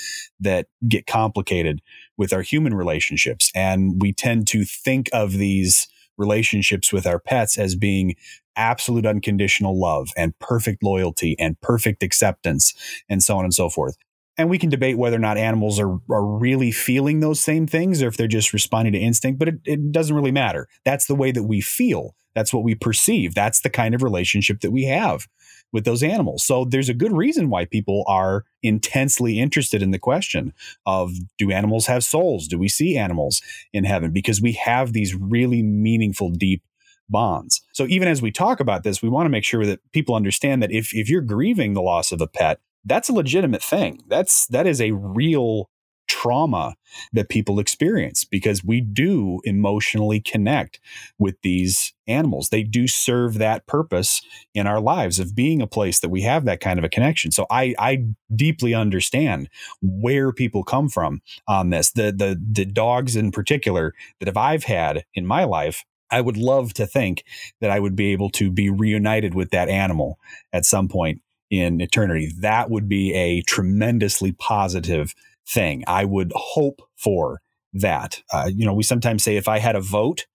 that 0.40 0.66
get 0.88 1.06
complicated 1.06 1.80
with 2.16 2.32
our 2.32 2.42
human 2.42 2.75
relationships. 2.75 3.50
And 3.54 4.00
we 4.00 4.12
tend 4.12 4.47
to 4.49 4.64
think 4.64 5.08
of 5.12 5.32
these 5.32 5.88
relationships 6.16 6.92
with 6.92 7.06
our 7.06 7.18
pets 7.18 7.58
as 7.58 7.76
being 7.76 8.16
absolute 8.56 9.06
unconditional 9.06 9.78
love 9.78 10.08
and 10.16 10.37
perfect 10.40 10.82
loyalty 10.82 11.37
and 11.38 11.61
perfect 11.61 12.02
acceptance 12.02 12.75
and 13.08 13.23
so 13.23 13.38
on 13.38 13.44
and 13.44 13.54
so 13.54 13.70
forth. 13.70 13.97
And 14.37 14.49
we 14.49 14.58
can 14.58 14.70
debate 14.70 14.99
whether 14.99 15.16
or 15.16 15.20
not 15.20 15.37
animals 15.37 15.80
are, 15.80 15.99
are 16.11 16.25
really 16.25 16.70
feeling 16.70 17.20
those 17.20 17.40
same 17.40 17.66
things 17.66 18.02
or 18.02 18.08
if 18.08 18.16
they're 18.16 18.28
just 18.28 18.52
responding 18.52 18.92
to 18.92 18.99
instinct, 18.99 19.38
but 19.38 19.49
it, 19.49 19.54
it 19.64 19.92
doesn't 19.92 20.14
really 20.14 20.30
matter. 20.30 20.68
That's 20.85 21.06
the 21.06 21.16
way 21.16 21.32
that 21.32 21.42
we 21.44 21.61
feel. 21.61 22.14
That's 22.38 22.52
what 22.52 22.62
we 22.62 22.76
perceive. 22.76 23.35
That's 23.35 23.62
the 23.62 23.68
kind 23.68 23.97
of 23.97 24.02
relationship 24.04 24.61
that 24.61 24.71
we 24.71 24.85
have 24.85 25.26
with 25.73 25.85
those 25.85 26.04
animals. 26.04 26.45
So 26.45 26.64
there's 26.64 26.88
a 26.88 26.95
good 26.95 27.11
reason 27.11 27.50
why 27.50 27.64
people 27.64 28.04
are 28.07 28.45
intensely 28.62 29.40
interested 29.40 29.83
in 29.83 29.90
the 29.90 29.99
question 29.99 30.52
of 30.87 31.11
do 31.37 31.50
animals 31.50 31.87
have 31.87 32.04
souls? 32.04 32.47
Do 32.47 32.57
we 32.57 32.68
see 32.68 32.97
animals 32.97 33.42
in 33.73 33.83
heaven? 33.83 34.12
Because 34.12 34.40
we 34.40 34.52
have 34.52 34.92
these 34.92 35.16
really 35.16 35.64
meaningful, 35.64 36.30
deep 36.30 36.62
bonds. 37.09 37.61
So 37.73 37.88
even 37.88 38.07
as 38.07 38.23
we 38.23 38.30
talk 38.30 38.61
about 38.61 38.85
this, 38.85 39.02
we 39.02 39.09
want 39.09 39.26
to 39.26 39.30
make 39.30 39.45
sure 39.45 39.66
that 39.66 39.80
people 39.90 40.14
understand 40.14 40.62
that 40.62 40.71
if 40.71 40.95
if 40.95 41.11
you're 41.11 41.23
grieving 41.23 41.75
the 41.75 41.83
loss 41.83 42.12
of 42.12 42.21
a 42.21 42.28
pet, 42.28 42.61
that's 42.85 43.09
a 43.09 43.12
legitimate 43.14 43.64
thing. 43.64 44.00
That's 44.07 44.47
that 44.47 44.68
is 44.68 44.80
a 44.80 44.92
real 44.92 45.71
trauma 46.08 46.74
that 47.12 47.28
people 47.28 47.60
experience 47.60 48.24
because 48.24 48.64
we 48.64 48.80
do 48.80 49.40
emotionally 49.44 50.20
connect 50.20 50.80
with 51.18 51.36
these 51.42 51.92
animals. 52.06 52.48
They 52.48 52.62
do 52.62 52.88
serve 52.88 53.34
that 53.34 53.66
purpose 53.66 54.22
in 54.54 54.66
our 54.66 54.80
lives 54.80 55.18
of 55.18 55.34
being 55.34 55.62
a 55.62 55.66
place 55.66 56.00
that 56.00 56.08
we 56.08 56.22
have 56.22 56.44
that 56.46 56.60
kind 56.60 56.78
of 56.78 56.84
a 56.84 56.88
connection. 56.88 57.30
So 57.30 57.46
I, 57.50 57.74
I 57.78 58.06
deeply 58.34 58.74
understand 58.74 59.48
where 59.80 60.32
people 60.32 60.64
come 60.64 60.88
from 60.88 61.20
on 61.46 61.70
this. 61.70 61.92
The, 61.92 62.10
the, 62.10 62.40
the 62.52 62.64
dogs 62.64 63.14
in 63.14 63.30
particular 63.30 63.94
that 64.18 64.28
if 64.28 64.36
I've 64.36 64.64
had 64.64 65.04
in 65.14 65.26
my 65.26 65.44
life, 65.44 65.84
I 66.10 66.20
would 66.20 66.38
love 66.38 66.72
to 66.74 66.86
think 66.86 67.24
that 67.60 67.70
I 67.70 67.78
would 67.80 67.94
be 67.94 68.12
able 68.12 68.30
to 68.30 68.50
be 68.50 68.70
reunited 68.70 69.34
with 69.34 69.50
that 69.50 69.68
animal 69.68 70.18
at 70.52 70.64
some 70.64 70.88
point 70.88 71.20
in 71.50 71.80
eternity. 71.80 72.32
That 72.40 72.70
would 72.70 72.88
be 72.88 73.14
a 73.14 73.42
tremendously 73.42 74.32
positive 74.32 75.14
thing. 75.48 75.84
I 75.86 76.04
would 76.04 76.32
hope 76.34 76.82
for 76.96 77.40
that. 77.72 78.22
Uh, 78.32 78.50
you 78.52 78.66
know, 78.66 78.74
we 78.74 78.82
sometimes 78.82 79.22
say 79.22 79.36
if 79.36 79.48
I 79.48 79.58
had 79.58 79.76
a 79.76 79.80
vote, 79.80 80.26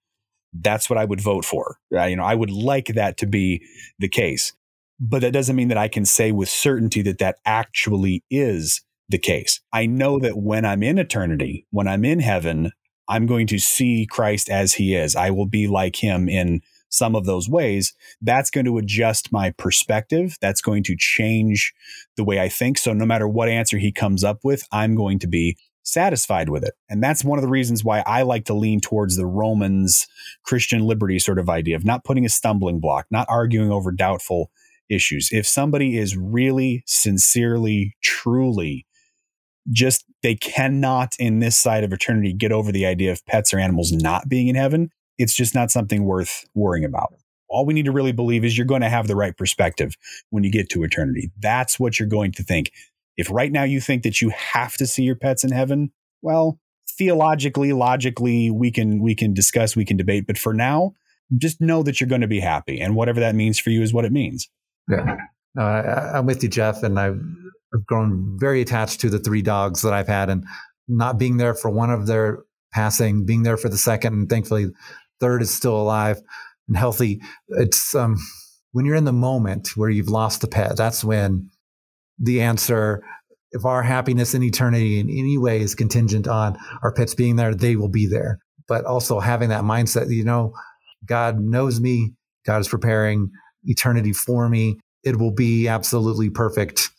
that's 0.53 0.89
what 0.89 0.99
I 0.99 1.05
would 1.05 1.21
vote 1.21 1.45
for. 1.45 1.77
Uh, 1.93 2.05
you 2.05 2.15
know, 2.15 2.23
I 2.23 2.35
would 2.35 2.51
like 2.51 2.87
that 2.87 3.17
to 3.17 3.25
be 3.25 3.65
the 3.99 4.09
case. 4.09 4.53
But 4.99 5.21
that 5.21 5.33
doesn't 5.33 5.55
mean 5.55 5.69
that 5.69 5.77
I 5.77 5.87
can 5.87 6.05
say 6.05 6.31
with 6.31 6.49
certainty 6.49 7.01
that 7.01 7.17
that 7.17 7.37
actually 7.45 8.23
is 8.29 8.81
the 9.09 9.17
case. 9.17 9.59
I 9.73 9.85
know 9.85 10.19
that 10.19 10.37
when 10.37 10.65
I'm 10.65 10.83
in 10.83 10.97
eternity, 10.97 11.65
when 11.71 11.87
I'm 11.87 12.05
in 12.05 12.19
heaven, 12.19 12.71
I'm 13.09 13.25
going 13.25 13.47
to 13.47 13.59
see 13.59 14.07
Christ 14.09 14.49
as 14.49 14.75
he 14.75 14.95
is. 14.95 15.15
I 15.15 15.31
will 15.31 15.45
be 15.45 15.67
like 15.67 15.97
him 15.97 16.29
in 16.29 16.61
some 16.93 17.15
of 17.15 17.25
those 17.25 17.49
ways, 17.49 17.93
that's 18.21 18.51
going 18.51 18.65
to 18.65 18.77
adjust 18.77 19.31
my 19.31 19.49
perspective. 19.51 20.37
That's 20.39 20.61
going 20.61 20.83
to 20.83 20.95
change 20.95 21.73
the 22.17 22.23
way 22.23 22.39
I 22.39 22.49
think. 22.49 22.77
So 22.77 22.93
no 22.93 23.05
matter 23.05 23.27
what 23.27 23.49
answer 23.49 23.79
he 23.79 23.91
comes 23.91 24.23
up 24.23 24.39
with, 24.43 24.67
I'm 24.71 24.93
going 24.93 25.17
to 25.19 25.27
be 25.27 25.57
satisfied 25.81 26.49
with 26.49 26.63
it. 26.63 26.75
And 26.89 27.03
that's 27.03 27.23
one 27.23 27.39
of 27.39 27.43
the 27.43 27.49
reasons 27.49 27.83
why 27.83 28.03
I 28.05 28.21
like 28.21 28.45
to 28.45 28.53
lean 28.53 28.79
towards 28.79 29.17
the 29.17 29.25
Romans 29.25 30.07
Christian 30.45 30.81
liberty 30.85 31.17
sort 31.17 31.39
of 31.39 31.49
idea 31.49 31.75
of 31.75 31.83
not 31.83 32.03
putting 32.05 32.25
a 32.25 32.29
stumbling 32.29 32.79
block, 32.79 33.07
not 33.09 33.25
arguing 33.27 33.71
over 33.71 33.91
doubtful 33.91 34.51
issues. 34.87 35.29
If 35.31 35.47
somebody 35.47 35.97
is 35.97 36.15
really, 36.15 36.83
sincerely, 36.85 37.95
truly 38.03 38.85
just 39.71 40.05
they 40.21 40.35
cannot 40.35 41.15
in 41.17 41.39
this 41.39 41.57
side 41.57 41.83
of 41.83 41.91
eternity 41.91 42.33
get 42.33 42.51
over 42.51 42.71
the 42.71 42.85
idea 42.85 43.11
of 43.11 43.25
pets 43.25 43.53
or 43.53 43.59
animals 43.59 43.91
not 43.91 44.27
being 44.27 44.47
in 44.47 44.55
heaven 44.55 44.91
it's 45.17 45.35
just 45.35 45.55
not 45.55 45.71
something 45.71 46.05
worth 46.05 46.45
worrying 46.53 46.85
about. 46.85 47.13
All 47.49 47.65
we 47.65 47.73
need 47.73 47.85
to 47.85 47.91
really 47.91 48.11
believe 48.11 48.43
is 48.43 48.57
you're 48.57 48.65
going 48.65 48.81
to 48.81 48.89
have 48.89 49.07
the 49.07 49.15
right 49.15 49.37
perspective 49.37 49.95
when 50.31 50.43
you 50.43 50.51
get 50.51 50.69
to 50.69 50.83
eternity. 50.83 51.31
That's 51.39 51.79
what 51.79 51.99
you're 51.99 52.09
going 52.09 52.31
to 52.33 52.43
think. 52.43 52.71
If 53.15 53.29
right 53.29 53.51
now 53.51 53.63
you 53.63 53.79
think 53.79 54.03
that 54.03 54.21
you 54.21 54.29
have 54.29 54.73
to 54.77 54.87
see 54.87 55.03
your 55.03 55.15
pets 55.15 55.43
in 55.43 55.51
heaven, 55.51 55.91
well, 56.23 56.59
theologically, 56.97 57.73
logically, 57.73 58.49
we 58.49 58.71
can 58.71 59.01
we 59.01 59.13
can 59.13 59.33
discuss, 59.33 59.75
we 59.75 59.85
can 59.85 59.97
debate, 59.97 60.25
but 60.25 60.37
for 60.37 60.53
now, 60.53 60.93
just 61.37 61.61
know 61.61 61.83
that 61.83 61.99
you're 61.99 62.09
going 62.09 62.21
to 62.21 62.27
be 62.27 62.39
happy, 62.39 62.79
and 62.79 62.95
whatever 62.95 63.19
that 63.19 63.35
means 63.35 63.59
for 63.59 63.69
you 63.69 63.81
is 63.81 63.93
what 63.93 64.05
it 64.05 64.11
means. 64.11 64.49
Yeah, 64.89 65.17
no, 65.55 65.63
I, 65.63 66.17
I'm 66.17 66.25
with 66.25 66.43
you, 66.43 66.49
Jeff, 66.49 66.83
and 66.83 66.99
I've 66.99 67.21
grown 67.85 68.37
very 68.39 68.61
attached 68.61 68.99
to 69.01 69.09
the 69.09 69.19
three 69.19 69.41
dogs 69.41 69.81
that 69.81 69.93
I've 69.93 70.07
had, 70.07 70.29
and 70.29 70.45
not 70.87 71.17
being 71.17 71.37
there 71.37 71.53
for 71.53 71.69
one 71.69 71.89
of 71.89 72.07
their 72.07 72.39
passing, 72.73 73.25
being 73.25 73.43
there 73.43 73.57
for 73.57 73.69
the 73.69 73.77
second, 73.77 74.13
and 74.13 74.29
thankfully 74.29 74.67
third 75.19 75.41
is 75.41 75.53
still 75.53 75.79
alive 75.79 76.21
and 76.67 76.77
healthy. 76.77 77.21
It's 77.49 77.95
um, 77.95 78.17
when 78.71 78.85
you're 78.85 78.95
in 78.95 79.05
the 79.05 79.13
moment 79.13 79.75
where 79.75 79.89
you've 79.89 80.09
lost 80.09 80.41
the 80.41 80.47
pet, 80.47 80.75
that's 80.75 81.03
when 81.03 81.49
the 82.19 82.41
answer, 82.41 83.03
if 83.51 83.65
our 83.65 83.83
happiness 83.83 84.33
in 84.33 84.43
eternity 84.43 84.99
in 84.99 85.09
any 85.09 85.37
way 85.37 85.61
is 85.61 85.75
contingent 85.75 86.27
on 86.27 86.57
our 86.81 86.91
pets 86.91 87.13
being 87.15 87.35
there, 87.35 87.53
they 87.53 87.75
will 87.75 87.89
be 87.89 88.07
there. 88.07 88.39
But 88.67 88.85
also 88.85 89.19
having 89.19 89.49
that 89.49 89.63
mindset, 89.63 90.09
you 90.09 90.23
know, 90.23 90.53
God 91.05 91.39
knows 91.39 91.79
me, 91.79 92.13
God 92.45 92.61
is 92.61 92.67
preparing 92.67 93.29
eternity 93.63 94.13
for 94.13 94.49
me. 94.49 94.79
It 95.03 95.19
will 95.19 95.33
be 95.33 95.67
absolutely 95.67 96.29
perfect. 96.29 96.89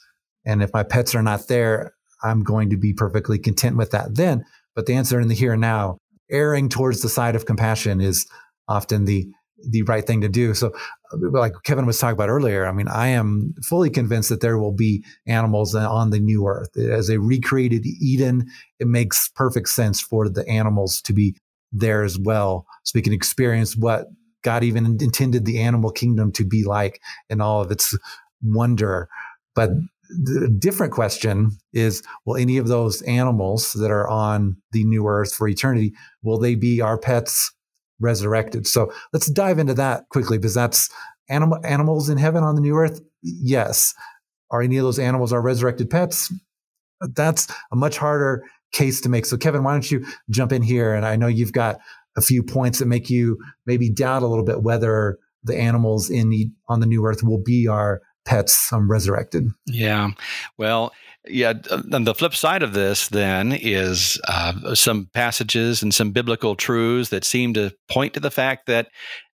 And 0.45 0.63
if 0.63 0.71
my 0.73 0.83
pets 0.83 1.15
are 1.15 1.23
not 1.23 1.49
there, 1.49 1.95
I'm 2.23 2.43
going 2.43 2.71
to 2.71 2.77
be 2.77 2.93
perfectly 2.93 3.39
content 3.39 3.77
with 3.77 3.91
that 3.91 4.15
then. 4.15 4.45
But 4.75 4.87
the 4.87 4.95
answer 4.95 5.21
in 5.21 5.29
the 5.29 5.35
here 5.35 5.53
and 5.53 5.61
now 5.61 5.99
erring 6.31 6.69
towards 6.69 7.03
the 7.03 7.09
side 7.09 7.37
of 7.37 7.47
compassion 7.47 8.01
is 8.01 8.27
often 8.69 9.05
the 9.05 9.29
the 9.71 9.83
right 9.83 10.07
thing 10.07 10.21
to 10.21 10.29
do. 10.29 10.53
So, 10.55 10.73
uh, 11.13 11.17
like 11.31 11.53
Kevin 11.65 11.87
was 11.87 11.99
talking 11.99 12.13
about 12.15 12.29
earlier, 12.29 12.67
I 12.67 12.73
mean, 12.73 12.89
I 12.89 13.09
am 13.09 13.55
fully 13.63 13.91
convinced 13.91 14.29
that 14.29 14.41
there 14.41 14.59
will 14.59 14.73
be 14.73 15.05
animals 15.27 15.75
on 15.75 16.11
the 16.11 16.19
new 16.19 16.47
earth. 16.47 16.77
As 16.77 17.09
a 17.09 17.19
recreated 17.19 17.87
Eden, 17.87 18.47
it 18.79 18.87
makes 18.87 19.29
perfect 19.29 19.69
sense 19.69 20.01
for 20.01 20.29
the 20.29 20.47
animals 20.49 21.01
to 21.03 21.13
be 21.13 21.37
there 21.73 22.03
as 22.03 22.19
well. 22.19 22.67
So 22.85 22.93
we 22.95 23.03
can 23.03 23.13
experience 23.13 23.77
what 23.77 24.07
God 24.43 24.63
even 24.63 24.85
intended 24.85 25.45
the 25.45 25.61
animal 25.61 25.91
kingdom 25.91 26.31
to 26.33 26.45
be 26.45 26.65
like 26.65 27.01
in 27.31 27.41
all 27.41 27.63
of 27.63 27.71
its 27.71 27.97
wonder. 28.43 29.09
But 29.55 29.71
the 30.09 30.49
different 30.59 30.93
question 30.93 31.51
is 31.73 32.03
will 32.25 32.37
any 32.37 32.59
of 32.59 32.69
those 32.69 33.03
animals 33.03 33.73
that 33.75 33.91
are 33.91 34.09
on 34.09 34.57
the 34.73 34.85
new 34.85 35.07
earth 35.07 35.35
for 35.35 35.49
eternity 35.49 35.95
will 36.23 36.39
they 36.39 36.55
be 36.55 36.81
our 36.81 36.99
pets 36.99 37.53
resurrected? 38.01 38.67
So 38.67 38.93
let's 39.13 39.31
dive 39.31 39.59
into 39.59 39.75
that 39.75 40.09
quickly 40.11 40.39
because 40.39 40.55
that's 40.55 40.91
animal 41.29 41.59
animals 41.65 42.09
in 42.09 42.19
heaven 42.19 42.45
on 42.45 42.55
the 42.55 42.61
new 42.61 42.77
earth? 42.77 43.01
Yes. 43.23 43.95
Are 44.51 44.63
any 44.63 44.77
of 44.77 44.85
those 44.85 44.99
animals 44.99 45.33
our 45.33 45.43
resurrected 45.43 45.91
pets? 45.91 46.33
That's 47.01 47.49
a 47.73 47.77
much 47.77 47.97
harder 47.97 48.45
case 48.73 49.01
to 49.03 49.09
make. 49.09 49.27
So 49.27 49.37
kevin 49.37 49.63
why 49.65 49.73
don't 49.73 49.91
you 49.91 50.05
jump 50.31 50.53
in 50.53 50.63
here? 50.63 50.95
And 50.95 51.07
i 51.07 51.17
know 51.17 51.27
you've 51.27 51.53
got 51.53 51.79
a 52.17 52.21
few 52.21 52.43
points 52.43 52.79
that 52.79 52.87
make 52.87 53.11
you 53.11 53.39
maybe 53.67 53.91
doubt 53.91 54.23
a 54.23 54.27
little 54.27 54.45
bit 54.45 54.63
whether 54.63 55.19
the 55.43 55.57
animals 55.57 56.11
in 56.11 56.31
the, 56.31 56.51
on 56.69 56.81
the 56.81 56.87
new 56.87 57.05
earth 57.05 57.23
will 57.23 57.43
be 57.43 57.69
our 57.69 58.01
pets 58.25 58.73
um, 58.73 58.91
resurrected. 58.91 59.49
Yeah. 59.67 60.11
Well, 60.59 60.93
yeah. 61.27 61.55
And 61.71 62.07
the 62.07 62.15
flip 62.15 62.35
side 62.35 62.63
of 62.63 62.75
this 62.75 63.09
then 63.09 63.53
is 63.53 64.21
uh, 64.29 64.75
some 64.75 65.09
passages 65.15 65.83
and 65.83 65.95
some 65.95 66.11
biblical 66.11 66.55
truths 66.55 67.11
that 67.11 67.25
seem 67.25 67.55
to 67.55 67.73
point 67.89 68.15
to 68.15 68.21
the 68.21 68.31
fact 68.31 68.67
that 68.67 68.89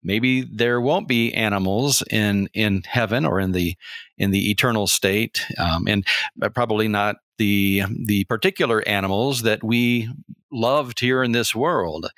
maybe 0.04 0.42
there 0.42 0.80
won't 0.80 1.08
be 1.08 1.34
animals 1.34 2.04
in 2.12 2.50
in 2.54 2.84
heaven 2.84 3.26
or 3.26 3.40
in 3.40 3.52
the 3.52 3.76
in 4.18 4.32
the 4.32 4.52
eternal 4.52 4.88
state, 4.88 5.46
um, 5.58 5.88
and 5.88 6.06
probably 6.54 6.88
not 6.88 7.18
the 7.38 7.84
the 8.06 8.24
particular 8.26 8.88
animals 8.88 9.42
that 9.44 9.64
we 9.64 10.10
loved 10.52 11.00
here 11.00 11.24
in 11.24 11.32
this 11.32 11.56
world. 11.56 12.12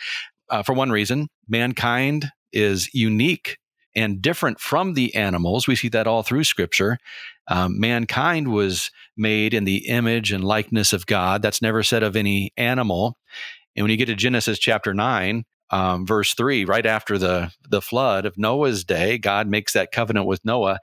Uh, 0.50 0.64
for 0.64 0.74
one 0.74 0.90
reason, 0.90 1.30
mankind 1.48 2.30
is 2.52 2.94
unique 2.94 3.58
and 3.96 4.22
different 4.22 4.60
from 4.60 4.94
the 4.94 5.14
animals. 5.16 5.68
We 5.68 5.76
see 5.76 5.90
that 5.90 6.08
all 6.08 6.24
through 6.24 6.44
Scripture. 6.44 6.98
Um, 7.48 7.80
mankind 7.80 8.52
was 8.52 8.92
made 9.18 9.54
in 9.54 9.66
the 9.66 9.88
image 9.88 10.32
and 10.32 10.44
likeness 10.44 10.94
of 10.94 11.06
God. 11.06 11.42
That's 11.42 11.62
never 11.62 11.84
said 11.84 12.04
of 12.04 12.16
any 12.16 12.52
animal. 12.58 13.18
And 13.76 13.84
when 13.84 13.92
you 13.92 13.98
get 13.98 14.06
to 14.06 14.16
Genesis 14.16 14.60
chapter 14.60 14.94
9, 14.94 15.44
um, 15.72 16.06
verse 16.06 16.34
3, 16.34 16.66
right 16.66 16.86
after 16.86 17.18
the, 17.18 17.52
the 17.70 17.82
flood 17.82 18.26
of 18.26 18.38
Noah's 18.38 18.84
day, 18.84 19.18
God 19.18 19.48
makes 19.48 19.74
that 19.74 19.92
covenant 19.92 20.26
with 20.26 20.44
Noah. 20.44 20.80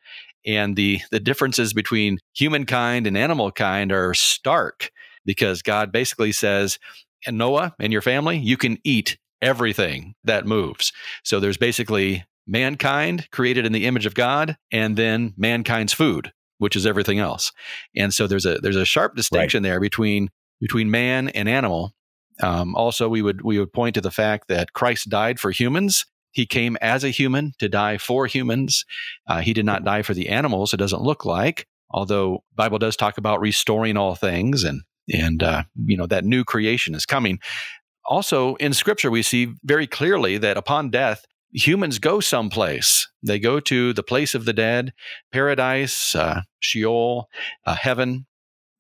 And 0.47 0.77
the, 0.77 1.01
the 1.11 1.21
differences 1.21 1.75
between 1.75 2.19
humankind 2.35 3.07
and 3.07 3.17
animal 3.17 3.51
kind 3.53 3.93
are 3.93 4.15
stark 4.15 4.91
because 5.27 5.61
God 5.63 5.93
basically 5.93 6.33
says, 6.33 6.79
and 7.27 7.37
Noah 7.37 7.75
and 7.79 7.93
your 7.93 8.03
family, 8.03 8.39
you 8.39 8.57
can 8.57 8.79
eat 8.85 9.19
everything 9.43 10.15
that 10.25 10.47
moves. 10.47 10.93
So 11.23 11.39
there's 11.41 11.59
basically 11.59 12.25
mankind 12.49 13.29
created 13.31 13.67
in 13.67 13.73
the 13.73 13.87
image 13.87 14.07
of 14.07 14.15
God, 14.15 14.57
and 14.73 14.97
then 14.97 15.35
mankind's 15.37 15.93
food, 15.93 16.33
which 16.59 16.75
is 16.75 16.87
everything 16.87 17.19
else. 17.19 17.53
And 17.95 18.13
so 18.13 18.27
there's 18.27 18.47
a 18.47 18.59
there's 18.59 18.77
a 18.77 18.85
sharp 18.85 19.15
distinction 19.15 19.63
right. 19.63 19.71
there 19.71 19.81
between 19.81 20.31
between 20.61 20.91
man 20.91 21.29
and 21.29 21.49
animal. 21.49 21.93
Um, 22.43 22.75
also, 22.75 23.09
we 23.09 23.23
would 23.23 23.43
we 23.43 23.59
would 23.59 23.73
point 23.73 23.95
to 23.95 24.01
the 24.01 24.11
fact 24.11 24.49
that 24.49 24.73
Christ 24.73 25.09
died 25.09 25.39
for 25.39 25.51
humans. 25.51 26.07
He 26.33 26.47
came 26.47 26.77
as 26.81 27.05
a 27.05 27.11
human 27.11 27.53
to 27.59 27.69
die 27.69 27.99
for 27.99 28.27
humans. 28.27 28.85
Uh, 29.27 29.41
he 29.41 29.53
did 29.53 29.65
not 29.65 29.85
die 29.85 30.03
for 30.03 30.15
the 30.15 30.29
animals. 30.29 30.73
It 30.73 30.77
doesn't 30.77 31.03
look 31.03 31.25
like, 31.25 31.67
although 31.91 32.45
Bible 32.55 32.79
does 32.79 32.97
talk 32.97 33.19
about 33.19 33.41
restoring 33.41 33.97
all 33.97 34.15
things 34.15 34.65
and 34.65 34.83
and 35.13 35.43
uh, 35.43 35.65
you 35.85 35.97
know 35.97 36.07
that 36.07 36.25
new 36.25 36.45
creation 36.45 36.95
is 36.95 37.07
coming. 37.07 37.41
Also, 38.05 38.55
in 38.57 38.73
Scripture, 38.73 39.11
we 39.11 39.23
see 39.23 39.53
very 39.65 39.87
clearly 39.87 40.39
that 40.39 40.57
upon 40.57 40.91
death, 40.91 41.27
humans 41.53 41.99
go 41.99 42.21
someplace. 42.21 43.09
They 43.23 43.39
go 43.39 43.61
to 43.61 43.93
the 43.93 44.03
place 44.03 44.35
of 44.35 44.45
the 44.45 44.53
dead, 44.53 44.93
paradise, 45.33 46.15
uh, 46.15 46.43
Sheol, 46.61 47.29
uh, 47.67 47.75
heaven. 47.75 48.27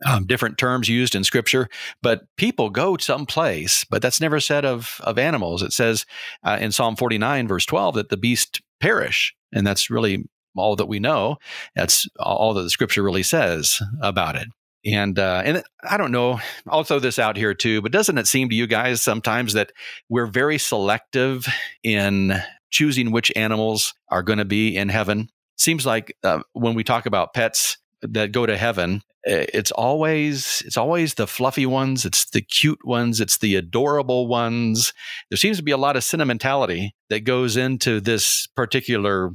Um, 0.06 0.26
different 0.26 0.58
terms 0.58 0.88
used 0.88 1.16
in 1.16 1.24
scripture, 1.24 1.68
but 2.02 2.20
people 2.36 2.70
go 2.70 2.96
someplace, 2.98 3.84
but 3.90 4.00
that's 4.00 4.20
never 4.20 4.38
said 4.38 4.64
of, 4.64 5.00
of 5.02 5.18
animals. 5.18 5.60
It 5.60 5.72
says 5.72 6.06
uh, 6.44 6.56
in 6.60 6.70
Psalm 6.70 6.94
49, 6.94 7.48
verse 7.48 7.66
12, 7.66 7.96
that 7.96 8.08
the 8.08 8.16
beast 8.16 8.62
perish. 8.78 9.34
And 9.52 9.66
that's 9.66 9.90
really 9.90 10.24
all 10.56 10.76
that 10.76 10.86
we 10.86 11.00
know. 11.00 11.38
That's 11.74 12.06
all 12.18 12.54
that 12.54 12.62
the 12.62 12.70
scripture 12.70 13.02
really 13.02 13.24
says 13.24 13.80
about 14.00 14.36
it. 14.36 14.46
And 14.84 15.18
uh, 15.18 15.42
and 15.44 15.62
I 15.82 15.96
don't 15.96 16.12
know. 16.12 16.38
I'll 16.68 16.84
throw 16.84 17.00
this 17.00 17.18
out 17.18 17.36
here 17.36 17.52
too. 17.52 17.82
But 17.82 17.92
doesn't 17.92 18.16
it 18.16 18.28
seem 18.28 18.48
to 18.48 18.54
you 18.54 18.66
guys 18.66 19.02
sometimes 19.02 19.54
that 19.54 19.72
we're 20.08 20.26
very 20.26 20.58
selective 20.58 21.46
in 21.82 22.40
choosing 22.70 23.10
which 23.10 23.32
animals 23.36 23.94
are 24.08 24.22
going 24.22 24.38
to 24.38 24.44
be 24.44 24.76
in 24.76 24.88
heaven? 24.88 25.28
Seems 25.56 25.84
like 25.84 26.16
uh, 26.22 26.40
when 26.52 26.74
we 26.74 26.84
talk 26.84 27.06
about 27.06 27.34
pets 27.34 27.78
that 28.02 28.32
go 28.32 28.46
to 28.46 28.56
heaven, 28.56 29.02
it's 29.24 29.72
always 29.72 30.62
it's 30.64 30.76
always 30.76 31.14
the 31.14 31.26
fluffy 31.26 31.66
ones, 31.66 32.04
it's 32.04 32.30
the 32.30 32.40
cute 32.40 32.84
ones, 32.84 33.20
it's 33.20 33.38
the 33.38 33.56
adorable 33.56 34.28
ones. 34.28 34.92
There 35.30 35.36
seems 35.36 35.56
to 35.56 35.62
be 35.62 35.72
a 35.72 35.76
lot 35.76 35.96
of 35.96 36.04
sentimentality 36.04 36.94
that 37.10 37.24
goes 37.24 37.56
into 37.56 38.00
this 38.00 38.46
particular 38.46 39.30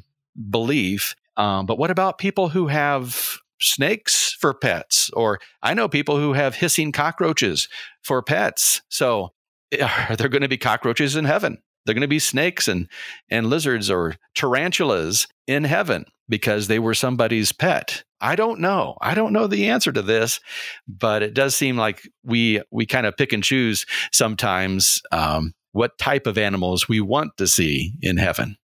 belief. 0.50 1.16
Um, 1.36 1.66
but 1.66 1.78
what 1.78 1.92
about 1.92 2.18
people 2.18 2.50
who 2.50 2.68
have 2.68 3.40
snakes 3.64 4.36
for 4.40 4.54
pets. 4.54 5.10
Or 5.12 5.40
I 5.62 5.74
know 5.74 5.88
people 5.88 6.18
who 6.18 6.34
have 6.34 6.56
hissing 6.56 6.92
cockroaches 6.92 7.68
for 8.02 8.22
pets. 8.22 8.82
So 8.90 9.34
are 9.82 10.16
there 10.16 10.30
going 10.30 10.42
to 10.42 10.50
be 10.50 10.58
cockroaches 10.58 11.16
in 11.16 11.26
heaven? 11.26 11.60
They're 11.86 11.96
going 11.96 12.02
to 12.02 12.08
be 12.08 12.20
snakes 12.20 12.68
and, 12.68 12.88
and 13.30 13.48
lizards 13.48 13.90
or 13.90 14.16
tarantulas 14.36 15.28
in 15.48 15.64
heaven 15.66 16.06
because 16.30 16.68
they 16.68 16.80
were 16.80 16.94
somebody's 16.94 17.52
pet. 17.52 18.04
I 18.22 18.36
don't 18.36 18.60
know. 18.60 18.98
I 19.02 19.14
don't 19.14 19.34
know 19.34 19.48
the 19.48 19.70
answer 19.70 19.92
to 19.92 20.02
this, 20.02 20.40
but 20.88 21.22
it 21.22 21.34
does 21.34 21.56
seem 21.56 21.76
like 21.76 22.02
we 22.24 22.62
we 22.72 22.86
kind 22.86 23.06
of 23.06 23.18
pick 23.18 23.34
and 23.34 23.44
choose 23.44 23.86
sometimes 24.14 25.02
um, 25.12 25.54
what 25.74 25.98
type 25.98 26.26
of 26.26 26.38
animals 26.38 26.88
we 26.88 27.02
want 27.02 27.36
to 27.38 27.48
see 27.48 27.94
in 28.02 28.16
heaven. 28.18 28.56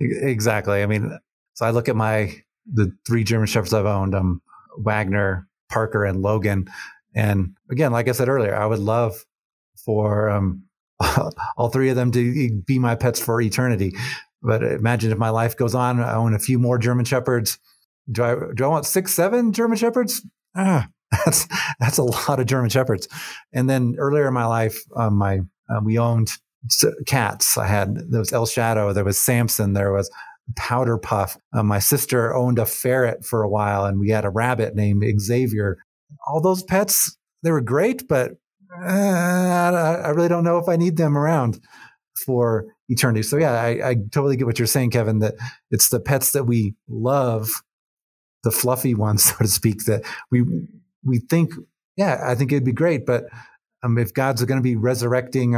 Exactly. 0.00 0.82
I 0.82 0.86
mean, 0.86 1.18
so 1.54 1.66
I 1.66 1.70
look 1.70 1.88
at 1.88 1.96
my 1.96 2.32
the 2.72 2.96
three 3.06 3.24
German 3.24 3.48
Shepherds 3.48 3.74
I've 3.74 3.86
owned, 3.86 4.14
um, 4.14 4.40
Wagner, 4.78 5.48
Parker, 5.68 6.04
and 6.04 6.22
Logan. 6.22 6.66
And 7.14 7.56
again, 7.70 7.92
like 7.92 8.08
I 8.08 8.12
said 8.12 8.28
earlier, 8.28 8.54
I 8.54 8.66
would 8.66 8.78
love 8.78 9.24
for 9.84 10.30
um, 10.30 10.62
all 11.56 11.68
three 11.68 11.90
of 11.90 11.96
them 11.96 12.10
to 12.12 12.62
be 12.66 12.78
my 12.78 12.94
pets 12.94 13.20
for 13.20 13.40
eternity. 13.40 13.94
But 14.42 14.62
imagine 14.62 15.12
if 15.12 15.18
my 15.18 15.30
life 15.30 15.56
goes 15.56 15.74
on, 15.74 16.00
I 16.00 16.14
own 16.14 16.34
a 16.34 16.38
few 16.38 16.58
more 16.58 16.78
German 16.78 17.04
Shepherds. 17.04 17.58
Do 18.10 18.24
I 18.24 18.36
do 18.54 18.64
I 18.64 18.68
want 18.68 18.86
six, 18.86 19.14
seven 19.14 19.52
German 19.52 19.76
Shepherds? 19.76 20.26
Ah, 20.56 20.88
that's 21.24 21.46
that's 21.78 21.98
a 21.98 22.02
lot 22.02 22.40
of 22.40 22.46
German 22.46 22.70
Shepherds. 22.70 23.08
And 23.52 23.70
then 23.70 23.94
earlier 23.98 24.26
in 24.26 24.34
my 24.34 24.46
life, 24.46 24.82
um, 24.96 25.14
my 25.14 25.40
uh, 25.70 25.80
we 25.84 25.98
owned 25.98 26.30
cats. 27.06 27.56
I 27.56 27.66
had 27.66 27.96
there 28.10 28.20
was 28.20 28.32
El 28.32 28.46
Shadow, 28.46 28.92
there 28.92 29.04
was 29.04 29.18
Samson, 29.18 29.72
there 29.72 29.92
was 29.92 30.10
powder 30.56 30.98
puff. 30.98 31.36
Uh, 31.52 31.62
my 31.62 31.78
sister 31.78 32.34
owned 32.34 32.58
a 32.58 32.66
ferret 32.66 33.24
for 33.24 33.42
a 33.42 33.48
while, 33.48 33.84
and 33.84 33.98
we 33.98 34.10
had 34.10 34.24
a 34.24 34.30
rabbit 34.30 34.74
named 34.74 35.04
Xavier. 35.20 35.78
All 36.26 36.40
those 36.40 36.62
pets, 36.62 37.16
they 37.42 37.50
were 37.50 37.60
great, 37.60 38.08
but 38.08 38.32
uh, 38.80 40.02
I 40.04 40.08
really 40.10 40.28
don't 40.28 40.44
know 40.44 40.58
if 40.58 40.68
I 40.68 40.76
need 40.76 40.96
them 40.96 41.16
around 41.16 41.60
for 42.24 42.66
eternity. 42.88 43.22
So 43.22 43.36
yeah, 43.36 43.52
I, 43.52 43.90
I, 43.90 43.94
totally 44.12 44.36
get 44.36 44.46
what 44.46 44.58
you're 44.58 44.66
saying, 44.66 44.90
Kevin. 44.90 45.18
That 45.20 45.34
it's 45.70 45.88
the 45.88 46.00
pets 46.00 46.32
that 46.32 46.44
we 46.44 46.74
love, 46.88 47.62
the 48.44 48.50
fluffy 48.50 48.94
ones, 48.94 49.24
so 49.30 49.36
to 49.38 49.48
speak, 49.48 49.84
that 49.86 50.02
we 50.30 50.44
we 51.04 51.18
think, 51.18 51.52
yeah, 51.96 52.22
I 52.24 52.34
think 52.34 52.52
it'd 52.52 52.64
be 52.64 52.72
great, 52.72 53.06
but. 53.06 53.24
Um, 53.84 53.98
if 53.98 54.14
God's 54.14 54.44
going 54.44 54.60
to 54.60 54.62
be 54.62 54.76
resurrecting, 54.76 55.54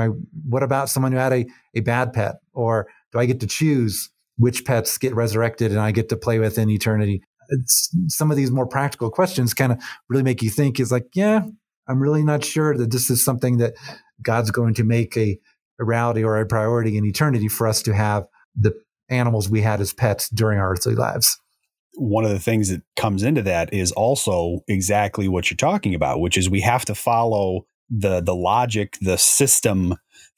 what 0.48 0.62
about 0.62 0.88
someone 0.88 1.12
who 1.12 1.18
had 1.18 1.34
a, 1.34 1.44
a 1.74 1.80
bad 1.80 2.14
pet? 2.14 2.36
Or 2.54 2.88
do 3.12 3.18
I 3.18 3.26
get 3.26 3.38
to 3.40 3.46
choose 3.46 4.08
which 4.36 4.64
pets 4.64 4.98
get 4.98 5.14
resurrected 5.14 5.70
and 5.70 5.80
I 5.80 5.92
get 5.92 6.08
to 6.08 6.16
play 6.16 6.38
with 6.38 6.58
in 6.58 6.70
eternity. 6.70 7.22
It's, 7.50 7.94
some 8.08 8.30
of 8.30 8.36
these 8.36 8.50
more 8.50 8.66
practical 8.66 9.10
questions 9.10 9.54
kind 9.54 9.72
of 9.72 9.82
really 10.08 10.22
make 10.22 10.42
you 10.42 10.50
think 10.50 10.80
is 10.80 10.90
like, 10.90 11.06
yeah, 11.14 11.42
I'm 11.88 12.00
really 12.00 12.24
not 12.24 12.44
sure 12.44 12.76
that 12.76 12.90
this 12.90 13.10
is 13.10 13.24
something 13.24 13.58
that 13.58 13.74
God's 14.22 14.50
going 14.50 14.74
to 14.74 14.84
make 14.84 15.16
a, 15.16 15.38
a 15.80 15.84
reality 15.84 16.24
or 16.24 16.38
a 16.38 16.46
priority 16.46 16.96
in 16.96 17.04
eternity 17.04 17.48
for 17.48 17.66
us 17.66 17.82
to 17.82 17.94
have 17.94 18.26
the 18.56 18.72
animals 19.08 19.50
we 19.50 19.60
had 19.60 19.80
as 19.80 19.92
pets 19.92 20.28
during 20.30 20.58
our 20.58 20.72
earthly 20.72 20.94
lives. 20.94 21.38
One 21.96 22.24
of 22.24 22.30
the 22.30 22.40
things 22.40 22.70
that 22.70 22.82
comes 22.96 23.22
into 23.22 23.42
that 23.42 23.72
is 23.72 23.92
also 23.92 24.60
exactly 24.66 25.28
what 25.28 25.50
you're 25.50 25.56
talking 25.56 25.94
about, 25.94 26.20
which 26.20 26.36
is 26.36 26.50
we 26.50 26.62
have 26.62 26.84
to 26.86 26.94
follow 26.94 27.66
the 27.90 28.20
the 28.20 28.34
logic, 28.34 28.96
the 29.00 29.18
system 29.18 29.94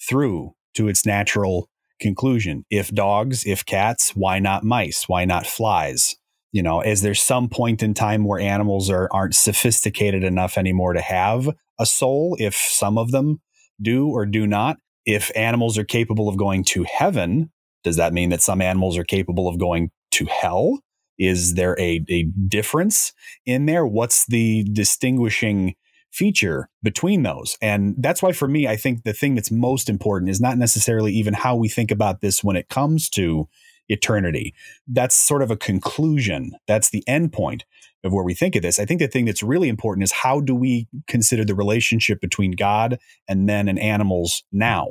through 0.07 0.55
to 0.75 0.89
its 0.89 1.07
natural 1.07 1.71
conclusion. 2.01 2.65
If 2.71 2.91
dogs, 2.91 3.47
if 3.47 3.65
cats, 3.65 4.11
why 4.15 4.39
not 4.39 4.65
mice? 4.65 5.09
Why 5.09 5.25
not 5.25 5.47
flies? 5.47 6.17
You 6.57 6.63
know, 6.63 6.81
is 6.81 7.03
there 7.03 7.13
some 7.13 7.51
point 7.51 7.83
in 7.83 7.93
time 7.93 8.25
where 8.25 8.41
animals 8.41 8.89
are 8.89 9.11
aren't 9.13 9.35
sophisticated 9.35 10.25
enough 10.25 10.57
anymore 10.57 10.95
to 10.95 11.03
have 11.03 11.51
a 11.79 11.85
soul? 11.85 12.35
If 12.41 12.55
some 12.55 12.97
of 12.97 13.11
them 13.11 13.43
do 13.83 14.09
or 14.09 14.25
do 14.25 14.47
not, 14.47 14.79
if 15.05 15.31
animals 15.37 15.77
are 15.77 15.85
capable 15.85 16.31
of 16.31 16.39
going 16.39 16.65
to 16.65 16.85
heaven, 16.85 17.51
does 17.85 17.97
that 17.97 18.15
mean 18.15 18.31
that 18.31 18.41
some 18.41 18.63
animals 18.63 18.97
are 18.97 19.05
capable 19.05 19.49
of 19.49 19.59
going 19.59 19.91
to 20.13 20.25
hell? 20.25 20.81
Is 21.19 21.57
there 21.57 21.79
a, 21.79 22.03
a 22.09 22.23
difference 22.49 23.13
in 23.45 23.67
there? 23.67 23.87
What's 23.87 24.25
the 24.25 24.65
distinguishing 24.73 25.75
feature 26.17 26.71
between 26.83 27.23
those. 27.23 27.59
And 27.61 27.95
that's 27.99 28.23
why, 28.23 28.33
for 28.33 28.49
me, 28.49 28.67
I 28.67 28.77
think 28.77 29.03
the 29.03 29.13
thing 29.13 29.35
that's 29.35 29.51
most 29.51 29.91
important 29.91 30.31
is 30.31 30.41
not 30.41 30.57
necessarily 30.57 31.13
even 31.13 31.35
how 31.35 31.57
we 31.57 31.69
think 31.69 31.91
about 31.91 32.23
this 32.23 32.43
when 32.43 32.57
it 32.57 32.71
comes 32.71 33.11
to 33.11 33.49
eternity. 33.89 34.55
That's 34.87 35.15
sort 35.15 35.43
of 35.43 35.51
a 35.51 35.57
conclusion. 35.57 36.53
That's 36.67 36.91
the 36.91 37.05
end 37.07 37.33
point 37.33 37.65
of 38.05 38.13
where 38.13 38.25
we 38.25 38.35
think 38.35 38.57
of 38.57 38.63
this. 38.63 38.79
I 38.79 38.85
think 38.85 39.01
the 39.01 39.09
thing 39.09 39.25
that's 39.25 39.43
really 39.43 39.69
important 39.69 40.05
is 40.05 40.13
how 40.13 40.41
do 40.41 40.55
we 40.55 40.87
consider 41.09 41.45
the 41.45 41.55
relationship 41.55 42.21
between 42.21 42.53
God 42.53 42.99
and 43.29 43.47
men 43.47 43.69
and 43.69 43.79
animals 43.79 44.45
now? 44.53 44.89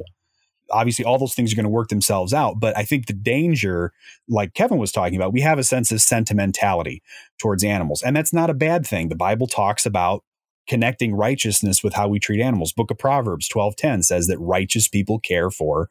Obviously, 0.72 1.06
all 1.06 1.20
those 1.20 1.36
things 1.36 1.54
are 1.54 1.56
going 1.56 1.66
to 1.66 1.70
work 1.70 1.90
themselves 1.90 2.34
out. 2.34 2.60
But 2.60 2.76
I 2.76 2.84
think 2.84 3.06
the 3.06 3.14
danger, 3.14 3.94
like 4.28 4.56
Kevin 4.56 4.80
was 4.80 4.92
talking 4.92 5.16
about, 5.16 5.32
we 5.32 5.42
have 5.42 5.60
a 5.60 5.64
sense 5.64 5.92
of 5.92 6.02
sentimentality 6.02 7.04
towards 7.40 7.64
animals. 7.64 8.02
And 8.02 8.16
that's 8.16 8.34
not 8.34 8.50
a 8.50 8.56
bad 8.56 8.86
thing. 8.86 9.10
The 9.10 9.16
Bible 9.16 9.48
talks 9.48 9.86
about 9.86 10.24
connecting 10.68 11.14
righteousness 11.14 11.84
with 11.84 11.94
how 11.94 12.08
we 12.08 12.20
treat 12.20 12.42
animals. 12.42 12.74
Book 12.74 12.92
of 12.92 12.98
Proverbs 12.98 13.48
12:10 13.50 14.04
says 14.04 14.28
that 14.28 14.40
righteous 14.40 14.88
people 14.88 15.20
care 15.20 15.50
for 15.50 15.90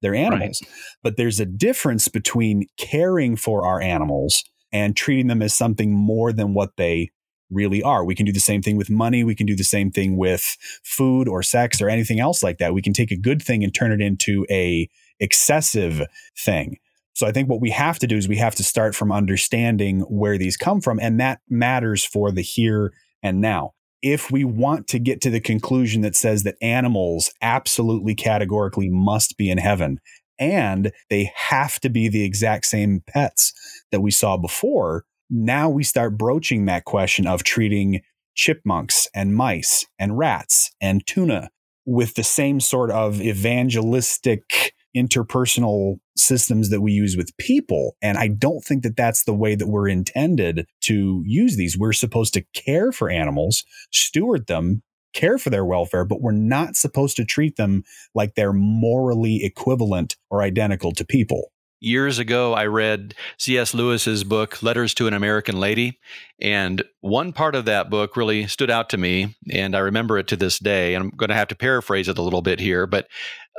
their 0.00 0.14
animals. 0.14 0.60
Right. 0.62 0.72
But 1.02 1.16
there's 1.16 1.40
a 1.40 1.46
difference 1.46 2.08
between 2.08 2.66
caring 2.76 3.36
for 3.36 3.66
our 3.66 3.80
animals 3.80 4.44
and 4.72 4.96
treating 4.96 5.26
them 5.26 5.42
as 5.42 5.54
something 5.54 5.92
more 5.92 6.32
than 6.32 6.54
what 6.54 6.76
they 6.76 7.10
really 7.50 7.82
are. 7.82 8.04
We 8.04 8.14
can 8.14 8.26
do 8.26 8.32
the 8.32 8.40
same 8.40 8.62
thing 8.62 8.76
with 8.76 8.90
money, 8.90 9.24
we 9.24 9.34
can 9.34 9.46
do 9.46 9.56
the 9.56 9.64
same 9.64 9.90
thing 9.90 10.16
with 10.16 10.56
food 10.82 11.28
or 11.28 11.42
sex 11.42 11.80
or 11.80 11.88
anything 11.88 12.18
else 12.18 12.42
like 12.42 12.58
that. 12.58 12.74
We 12.74 12.82
can 12.82 12.92
take 12.92 13.10
a 13.10 13.16
good 13.16 13.42
thing 13.42 13.62
and 13.62 13.74
turn 13.74 13.92
it 13.92 14.00
into 14.00 14.46
a 14.50 14.88
excessive 15.20 16.02
thing. 16.38 16.78
So 17.14 17.26
I 17.26 17.32
think 17.32 17.48
what 17.48 17.60
we 17.60 17.70
have 17.70 17.98
to 17.98 18.06
do 18.06 18.16
is 18.16 18.26
we 18.26 18.38
have 18.38 18.54
to 18.54 18.64
start 18.64 18.94
from 18.94 19.12
understanding 19.12 20.00
where 20.00 20.38
these 20.38 20.56
come 20.56 20.80
from 20.80 20.98
and 20.98 21.20
that 21.20 21.40
matters 21.48 22.04
for 22.04 22.32
the 22.32 22.40
here 22.40 22.92
and 23.22 23.40
now 23.40 23.72
if 24.02 24.30
we 24.30 24.44
want 24.44 24.88
to 24.88 24.98
get 24.98 25.20
to 25.22 25.30
the 25.30 25.40
conclusion 25.40 26.02
that 26.02 26.16
says 26.16 26.42
that 26.42 26.56
animals 26.60 27.32
absolutely 27.40 28.14
categorically 28.14 28.88
must 28.88 29.36
be 29.36 29.50
in 29.50 29.58
heaven 29.58 30.00
and 30.38 30.92
they 31.08 31.30
have 31.36 31.78
to 31.80 31.88
be 31.88 32.08
the 32.08 32.24
exact 32.24 32.66
same 32.66 33.02
pets 33.06 33.52
that 33.92 34.00
we 34.00 34.10
saw 34.10 34.36
before, 34.36 35.04
now 35.30 35.68
we 35.68 35.84
start 35.84 36.18
broaching 36.18 36.64
that 36.64 36.84
question 36.84 37.26
of 37.26 37.44
treating 37.44 38.00
chipmunks 38.34 39.06
and 39.14 39.36
mice 39.36 39.86
and 39.98 40.18
rats 40.18 40.72
and 40.80 41.06
tuna 41.06 41.50
with 41.84 42.14
the 42.14 42.24
same 42.24 42.60
sort 42.60 42.90
of 42.90 43.20
evangelistic 43.20 44.74
interpersonal 44.96 45.96
systems 46.16 46.70
that 46.70 46.80
we 46.80 46.92
use 46.92 47.16
with 47.16 47.36
people. 47.38 47.96
And 48.02 48.18
I 48.18 48.28
don't 48.28 48.62
think 48.62 48.82
that 48.82 48.96
that's 48.96 49.24
the 49.24 49.34
way 49.34 49.54
that 49.54 49.68
we're 49.68 49.88
intended 49.88 50.66
to 50.82 51.22
use 51.26 51.56
these. 51.56 51.78
We're 51.78 51.92
supposed 51.92 52.34
to 52.34 52.44
care 52.54 52.92
for 52.92 53.10
animals, 53.10 53.64
steward 53.90 54.46
them, 54.46 54.82
care 55.14 55.38
for 55.38 55.50
their 55.50 55.64
welfare, 55.64 56.04
but 56.04 56.20
we're 56.20 56.32
not 56.32 56.76
supposed 56.76 57.16
to 57.16 57.24
treat 57.24 57.56
them 57.56 57.84
like 58.14 58.34
they're 58.34 58.52
morally 58.52 59.44
equivalent 59.44 60.16
or 60.30 60.42
identical 60.42 60.92
to 60.92 61.04
people 61.04 61.52
years 61.82 62.18
ago, 62.18 62.54
I 62.54 62.66
read 62.66 63.14
C.S. 63.38 63.74
Lewis's 63.74 64.24
book, 64.24 64.62
Letters 64.62 64.94
to 64.94 65.08
an 65.08 65.14
American 65.14 65.58
Lady. 65.58 65.98
And 66.40 66.82
one 67.00 67.32
part 67.32 67.54
of 67.54 67.64
that 67.66 67.90
book 67.90 68.16
really 68.16 68.46
stood 68.46 68.70
out 68.70 68.88
to 68.90 68.96
me, 68.96 69.34
and 69.50 69.76
I 69.76 69.80
remember 69.80 70.18
it 70.18 70.28
to 70.28 70.36
this 70.36 70.58
day. 70.58 70.94
And 70.94 71.04
I'm 71.04 71.10
going 71.10 71.28
to 71.28 71.34
have 71.34 71.48
to 71.48 71.54
paraphrase 71.54 72.08
it 72.08 72.18
a 72.18 72.22
little 72.22 72.42
bit 72.42 72.60
here. 72.60 72.86
But 72.86 73.08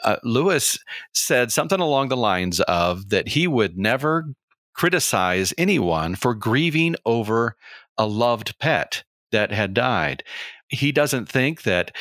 uh, 0.03 0.17
Lewis 0.23 0.77
said 1.13 1.51
something 1.51 1.79
along 1.79 2.09
the 2.09 2.17
lines 2.17 2.59
of 2.61 3.09
that 3.09 3.29
he 3.29 3.47
would 3.47 3.77
never 3.77 4.25
criticize 4.73 5.53
anyone 5.57 6.15
for 6.15 6.33
grieving 6.33 6.95
over 7.05 7.55
a 7.97 8.07
loved 8.07 8.57
pet 8.59 9.03
that 9.31 9.51
had 9.51 9.73
died. 9.73 10.23
He 10.69 10.91
doesn't 10.91 11.29
think 11.29 11.63
that 11.63 11.95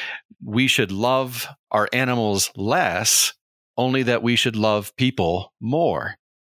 we 0.45 0.67
should 0.67 0.91
love 0.91 1.47
our 1.71 1.89
animals 1.93 2.51
less 2.57 3.35
only 3.77 4.03
that 4.03 4.23
we 4.23 4.37
should 4.37 4.57
love 4.57 4.95
people 4.97 5.53
more 5.61 6.17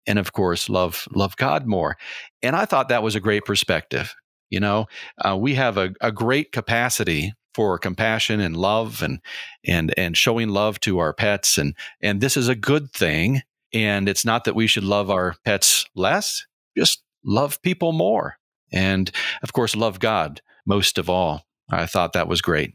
and 0.07 0.19
of 0.19 0.33
course 0.33 0.69
love 0.69 1.07
love 1.13 1.35
God 1.37 1.65
more. 1.67 1.97
And 2.41 2.55
I 2.55 2.65
thought 2.65 2.89
that 2.89 3.03
was 3.03 3.15
a 3.15 3.19
great 3.19 3.45
perspective 3.45 4.13
You 4.49 4.59
know, 4.59 4.85
uh, 5.17 5.35
we 5.37 5.55
have 5.55 5.77
a, 5.77 5.93
a 6.01 6.11
great 6.11 6.51
capacity 6.51 7.33
for 7.53 7.77
compassion 7.77 8.39
and 8.39 8.57
love 8.57 9.01
and 9.01 9.19
and 9.65 9.93
and 9.97 10.17
showing 10.17 10.49
love 10.49 10.79
to 10.81 10.99
our 10.99 11.13
pets. 11.13 11.57
And 11.57 11.75
and 12.01 12.21
this 12.21 12.37
is 12.37 12.47
a 12.47 12.55
good 12.55 12.91
thing. 12.91 13.41
And 13.73 14.07
it's 14.07 14.25
not 14.25 14.43
that 14.43 14.55
we 14.55 14.67
should 14.67 14.83
love 14.83 15.09
our 15.09 15.35
pets 15.43 15.85
less 15.95 16.45
just 16.77 17.03
love 17.23 17.61
people 17.61 17.91
more. 17.91 18.37
And 18.71 19.11
of 19.41 19.53
course 19.53 19.75
love 19.75 19.99
God 19.99 20.41
most 20.65 20.97
of 20.97 21.09
all. 21.09 21.45
I 21.69 21.85
thought 21.85 22.13
that 22.13 22.27
was 22.27 22.41
great. 22.41 22.73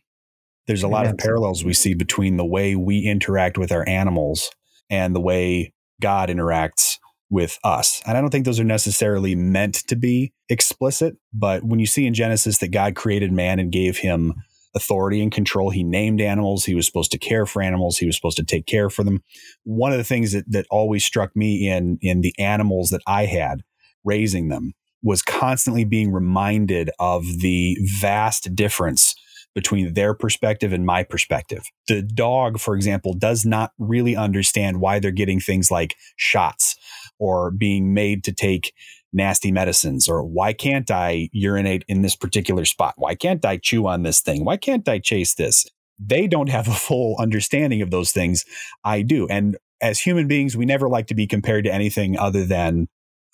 There's 0.67 0.83
a 0.83 0.88
lot 0.88 1.07
of 1.07 1.17
parallels 1.17 1.64
we 1.64 1.73
see 1.73 1.95
between 1.95 2.37
the 2.37 2.45
way 2.45 2.77
we 2.77 3.01
interact 3.01 3.57
with 3.57 3.73
our 3.73 3.88
animals 3.88 4.51
and 4.91 5.14
the 5.14 5.21
way 5.21 5.73
God 6.01 6.29
interacts 6.29 6.99
with 7.31 7.59
us. 7.64 8.03
And 8.07 8.17
I 8.17 8.21
don't 8.21 8.31
think 8.31 8.45
those 8.45 8.61
are 8.61 8.64
necessarily 8.64 9.35
meant 9.35 9.75
to 9.88 9.97
be 9.97 10.33
explicit, 10.49 11.17
but 11.33 11.62
when 11.62 11.79
you 11.79 11.87
see 11.87 12.07
in 12.07 12.14
Genesis 12.14 12.59
that 12.59 12.69
God 12.69 12.95
created 12.95 13.33
man 13.33 13.59
and 13.59 13.73
gave 13.73 13.99
him 13.99 14.35
authority 14.74 15.22
and 15.22 15.33
control. 15.33 15.70
He 15.70 15.83
named 15.83 16.20
animals. 16.20 16.64
He 16.64 16.74
was 16.74 16.87
supposed 16.87 17.11
to 17.12 17.18
care 17.18 17.46
for 17.46 17.62
animals. 17.62 17.98
He 17.98 18.07
was 18.07 18.16
supposed 18.16 18.37
to 18.37 18.44
take 18.44 18.66
care 18.66 18.90
for 18.90 19.04
them. 19.04 19.22
One 19.64 19.92
of 19.92 19.98
the 19.98 20.04
things 20.04 20.33
that, 20.33 20.50
that 20.50 20.66
always 20.70 21.04
struck 21.04 21.35
me 21.35 21.68
in, 21.68 21.98
in 22.00 22.20
the 22.20 22.35
animals 22.38 22.90
that 22.90 23.02
I 23.07 23.26
had 23.26 23.62
raising 24.04 24.48
them 24.48 24.74
was 25.02 25.22
constantly 25.22 25.85
being 25.85 26.12
reminded 26.12 26.90
of 26.98 27.24
the 27.40 27.76
vast 28.00 28.54
difference 28.54 29.14
between 29.54 29.94
their 29.94 30.14
perspective 30.14 30.72
and 30.72 30.87
my 30.87 31.02
perspective. 31.02 31.64
The 31.88 32.02
dog, 32.02 32.61
for 32.61 32.76
example, 32.76 33.14
does 33.14 33.44
not 33.44 33.72
really 33.78 34.14
understand 34.14 34.81
why 34.81 34.98
they're 34.98 35.11
getting 35.11 35.40
things 35.40 35.70
like 35.70 35.96
shots 36.16 36.76
or 37.18 37.50
being 37.50 37.92
made 37.92 38.22
to 38.24 38.33
take 38.33 38.72
nasty 39.12 39.51
medicines 39.51 40.09
or 40.09 40.23
why 40.23 40.53
can't 40.53 40.90
I 40.90 41.31
urinate 41.33 41.85
in 41.88 42.03
this 42.03 42.16
particular 42.16 42.64
spot? 42.64 42.94
Why 42.97 43.14
can't 43.14 43.44
I 43.44 43.57
chew 43.57 43.87
on 43.87 44.03
this 44.03 44.21
thing? 44.21 44.44
Why 44.44 44.57
can't 44.57 44.88
I 44.88 44.99
chase 44.99 45.35
this? 45.35 45.66
They 45.99 46.27
don't 46.27 46.51
have 46.51 46.68
a 46.68 46.75
full 46.75 47.16
understanding 47.18 47.83
of 47.83 47.90
those 47.90 48.12
things. 48.12 48.44
I 48.85 49.03
do. 49.03 49.27
And 49.29 49.57
as 49.81 50.01
human 50.01 50.29
beings, 50.29 50.57
we 50.57 50.66
never 50.66 50.88
like 50.88 51.07
to 51.09 51.14
be 51.14 51.27
compared 51.27 51.64
to 51.64 51.73
anything 51.73 52.18
other 52.18 52.44
than 52.44 52.88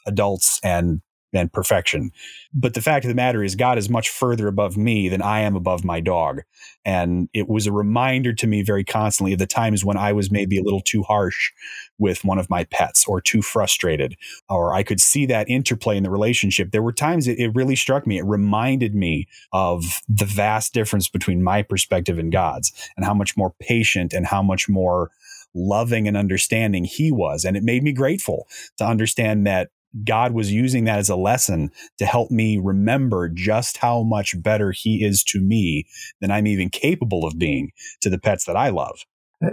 adults 0.07 0.61
and 0.63 1.01
and 1.35 1.53
perfection. 1.53 2.12
But 2.53 2.75
the 2.75 2.81
fact 2.81 3.05
of 3.05 3.09
the 3.09 3.14
matter 3.14 3.42
is, 3.42 3.57
God 3.57 3.79
is 3.79 3.90
much 3.90 4.09
further 4.09 4.47
above 4.47 4.77
me 4.77 5.09
than 5.09 5.23
I 5.23 5.40
am 5.40 5.57
above 5.57 5.85
my 5.85 6.01
dog. 6.01 6.42
And 6.85 7.29
it 7.33 7.49
was 7.49 7.66
a 7.66 7.73
reminder 7.73 8.33
to 8.35 8.47
me 8.47 8.62
very 8.62 8.85
constantly 8.85 9.33
of 9.33 9.38
the 9.38 9.47
times 9.47 9.85
when 9.85 9.97
I 9.97 10.12
was 10.12 10.31
maybe 10.31 10.59
a 10.59 10.62
little 10.62 10.81
too 10.81 11.03
harsh 11.03 11.53
with 11.99 12.25
one 12.25 12.38
of 12.38 12.51
my 12.51 12.64
pets 12.64 13.07
or 13.07 13.20
too 13.20 13.42
frustrated, 13.42 14.16
or 14.49 14.75
I 14.75 14.83
could 14.83 15.01
see 15.01 15.27
that 15.27 15.49
interplay 15.49 15.97
in 15.97 16.03
the 16.03 16.11
relationship. 16.11 16.70
There 16.70 16.83
were 16.83 16.92
times 16.92 17.27
it, 17.27 17.38
it 17.38 17.55
really 17.55 17.77
struck 17.77 18.07
me. 18.07 18.18
It 18.18 18.25
reminded 18.25 18.94
me 18.94 19.27
of 19.53 20.01
the 20.09 20.27
vast 20.27 20.75
difference 20.75 21.09
between 21.09 21.42
my 21.42 21.62
perspective 21.62 22.18
and 22.18 22.31
God's 22.31 22.73
and 22.97 23.05
how 23.05 23.14
much 23.14 23.37
more 23.37 23.55
patient 23.61 24.12
and 24.12 24.27
how 24.27 24.42
much 24.42 24.68
more 24.68 25.11
loving 25.55 26.09
and 26.09 26.16
understanding 26.16 26.85
he 26.85 27.12
was. 27.12 27.44
And 27.44 27.57
it 27.57 27.62
made 27.62 27.83
me 27.83 27.92
grateful 27.92 28.47
to 28.79 28.85
understand 28.85 29.47
that 29.47 29.70
God 30.03 30.33
was 30.33 30.53
using 30.53 30.85
that 30.85 30.99
as 30.99 31.09
a 31.09 31.17
lesson 31.17 31.71
to 31.99 32.07
help 32.07 32.31
me 32.31 32.59
remember 32.59 33.29
just 33.29 33.77
how 33.77 34.03
much 34.03 34.41
better 34.43 34.73
He 34.73 35.05
is 35.05 35.23
to 35.25 35.41
me 35.41 35.87
than 36.21 36.31
I'm 36.31 36.47
even 36.47 36.71
capable 36.71 37.27
of 37.27 37.39
being 37.39 37.71
to 38.01 38.11
the 38.11 38.19
pets 38.19 38.45
that 38.47 38.57
I 38.57 38.71
love. 38.71 39.05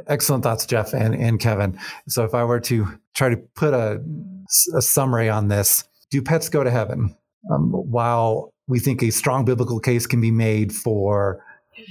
Excellent 0.07 0.43
thoughts, 0.43 0.65
Jeff 0.65 0.93
and, 0.93 1.13
and 1.13 1.39
Kevin. 1.39 1.77
So, 2.07 2.23
if 2.23 2.33
I 2.33 2.43
were 2.43 2.59
to 2.61 2.87
try 3.13 3.29
to 3.29 3.37
put 3.37 3.73
a, 3.73 4.01
a 4.75 4.81
summary 4.81 5.29
on 5.29 5.49
this, 5.49 5.83
do 6.09 6.21
pets 6.21 6.49
go 6.49 6.63
to 6.63 6.71
heaven? 6.71 7.15
Um, 7.51 7.71
while 7.71 8.53
we 8.67 8.79
think 8.79 9.03
a 9.03 9.09
strong 9.09 9.43
biblical 9.43 9.79
case 9.79 10.07
can 10.07 10.21
be 10.21 10.31
made 10.31 10.73
for 10.73 11.43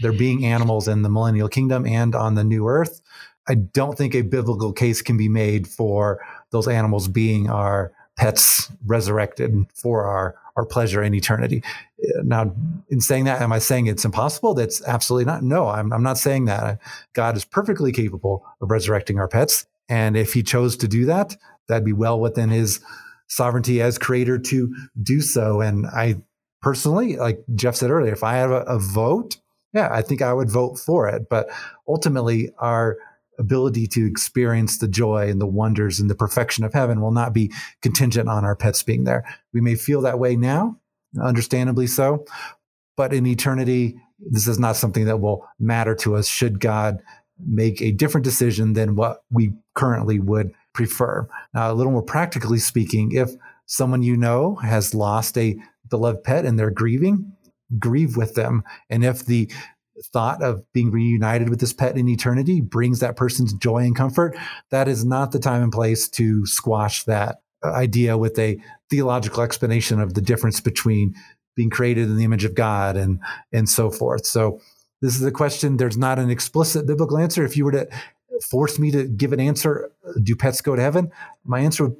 there 0.02 0.12
being 0.12 0.46
animals 0.46 0.88
in 0.88 1.02
the 1.02 1.08
millennial 1.08 1.48
kingdom 1.48 1.86
and 1.86 2.14
on 2.14 2.34
the 2.34 2.44
new 2.44 2.66
earth, 2.68 3.00
I 3.48 3.54
don't 3.54 3.98
think 3.98 4.14
a 4.14 4.22
biblical 4.22 4.72
case 4.72 5.02
can 5.02 5.16
be 5.16 5.28
made 5.28 5.66
for 5.66 6.20
those 6.52 6.68
animals 6.68 7.08
being 7.08 7.50
our 7.50 7.92
pets 8.16 8.70
resurrected 8.86 9.54
for 9.74 10.04
our 10.04 10.34
our 10.56 10.66
pleasure 10.66 11.02
in 11.02 11.14
eternity. 11.14 11.62
Uh, 12.02 12.22
now, 12.22 12.54
in 12.90 13.00
saying 13.00 13.24
that, 13.24 13.40
am 13.40 13.52
I 13.52 13.58
saying 13.58 13.86
it's 13.86 14.04
impossible? 14.04 14.52
That's 14.52 14.84
absolutely 14.86 15.24
not. 15.24 15.42
No, 15.42 15.68
I'm, 15.68 15.92
I'm 15.92 16.02
not 16.02 16.18
saying 16.18 16.46
that. 16.46 16.78
God 17.14 17.36
is 17.36 17.44
perfectly 17.44 17.92
capable 17.92 18.44
of 18.60 18.70
resurrecting 18.70 19.18
our 19.18 19.28
pets. 19.28 19.66
And 19.88 20.16
if 20.16 20.34
he 20.34 20.42
chose 20.42 20.76
to 20.78 20.88
do 20.88 21.06
that, 21.06 21.36
that'd 21.68 21.84
be 21.84 21.92
well 21.92 22.20
within 22.20 22.50
his 22.50 22.80
sovereignty 23.28 23.80
as 23.80 23.96
creator 23.96 24.38
to 24.38 24.74
do 25.02 25.20
so. 25.20 25.60
And 25.60 25.86
I 25.86 26.16
personally, 26.60 27.16
like 27.16 27.42
Jeff 27.54 27.76
said 27.76 27.90
earlier, 27.90 28.12
if 28.12 28.24
I 28.24 28.34
have 28.34 28.50
a, 28.50 28.62
a 28.62 28.78
vote, 28.78 29.36
yeah, 29.72 29.88
I 29.90 30.02
think 30.02 30.20
I 30.20 30.32
would 30.32 30.50
vote 30.50 30.78
for 30.78 31.08
it. 31.08 31.28
But 31.28 31.48
ultimately, 31.88 32.50
our 32.58 32.98
ability 33.40 33.86
to 33.88 34.06
experience 34.06 34.78
the 34.78 34.86
joy 34.86 35.28
and 35.28 35.40
the 35.40 35.46
wonders 35.46 35.98
and 35.98 36.08
the 36.08 36.14
perfection 36.14 36.62
of 36.62 36.74
heaven 36.74 37.00
will 37.00 37.10
not 37.10 37.32
be 37.32 37.52
contingent 37.82 38.28
on 38.28 38.44
our 38.44 38.54
pets 38.54 38.82
being 38.82 39.04
there. 39.04 39.24
We 39.52 39.60
may 39.60 39.74
feel 39.74 40.02
that 40.02 40.18
way 40.18 40.36
now, 40.36 40.76
understandably 41.20 41.86
so, 41.86 42.24
but 42.96 43.12
in 43.12 43.26
eternity, 43.26 43.96
this 44.30 44.46
is 44.46 44.58
not 44.58 44.76
something 44.76 45.06
that 45.06 45.20
will 45.20 45.48
matter 45.58 45.94
to 45.96 46.14
us 46.14 46.28
should 46.28 46.60
God 46.60 47.00
make 47.44 47.80
a 47.80 47.92
different 47.92 48.24
decision 48.24 48.74
than 48.74 48.94
what 48.94 49.22
we 49.30 49.54
currently 49.74 50.20
would 50.20 50.52
prefer. 50.74 51.26
Now, 51.54 51.72
a 51.72 51.74
little 51.74 51.92
more 51.92 52.02
practically 52.02 52.58
speaking, 52.58 53.12
if 53.12 53.30
someone 53.64 54.02
you 54.02 54.16
know 54.16 54.56
has 54.56 54.94
lost 54.94 55.38
a 55.38 55.56
beloved 55.88 56.22
pet 56.22 56.44
and 56.44 56.58
they're 56.58 56.70
grieving, 56.70 57.32
grieve 57.78 58.16
with 58.16 58.34
them. 58.34 58.62
And 58.90 59.04
if 59.04 59.24
the 59.24 59.50
thought 60.12 60.42
of 60.42 60.64
being 60.72 60.90
reunited 60.90 61.48
with 61.48 61.60
this 61.60 61.72
pet 61.72 61.96
in 61.96 62.08
eternity 62.08 62.60
brings 62.60 63.00
that 63.00 63.16
person's 63.16 63.52
joy 63.52 63.78
and 63.78 63.94
comfort, 63.94 64.36
that 64.70 64.88
is 64.88 65.04
not 65.04 65.32
the 65.32 65.38
time 65.38 65.62
and 65.62 65.72
place 65.72 66.08
to 66.08 66.46
squash 66.46 67.04
that 67.04 67.42
uh, 67.64 67.72
idea 67.72 68.16
with 68.16 68.38
a 68.38 68.58
theological 68.88 69.42
explanation 69.42 70.00
of 70.00 70.14
the 70.14 70.20
difference 70.20 70.60
between 70.60 71.14
being 71.56 71.70
created 71.70 72.08
in 72.08 72.16
the 72.16 72.24
image 72.24 72.44
of 72.44 72.54
God 72.54 72.96
and 72.96 73.20
and 73.52 73.68
so 73.68 73.90
forth. 73.90 74.24
So 74.24 74.60
this 75.02 75.16
is 75.16 75.24
a 75.24 75.32
question. 75.32 75.76
There's 75.76 75.98
not 75.98 76.18
an 76.18 76.30
explicit 76.30 76.86
biblical 76.86 77.18
answer. 77.18 77.44
If 77.44 77.56
you 77.56 77.64
were 77.64 77.72
to 77.72 77.88
force 78.50 78.78
me 78.78 78.90
to 78.92 79.06
give 79.06 79.32
an 79.32 79.40
answer, 79.40 79.90
uh, 80.06 80.12
do 80.22 80.34
pets 80.36 80.60
go 80.60 80.76
to 80.76 80.82
heaven? 80.82 81.10
My 81.44 81.60
answer 81.60 81.84
would, 81.84 81.96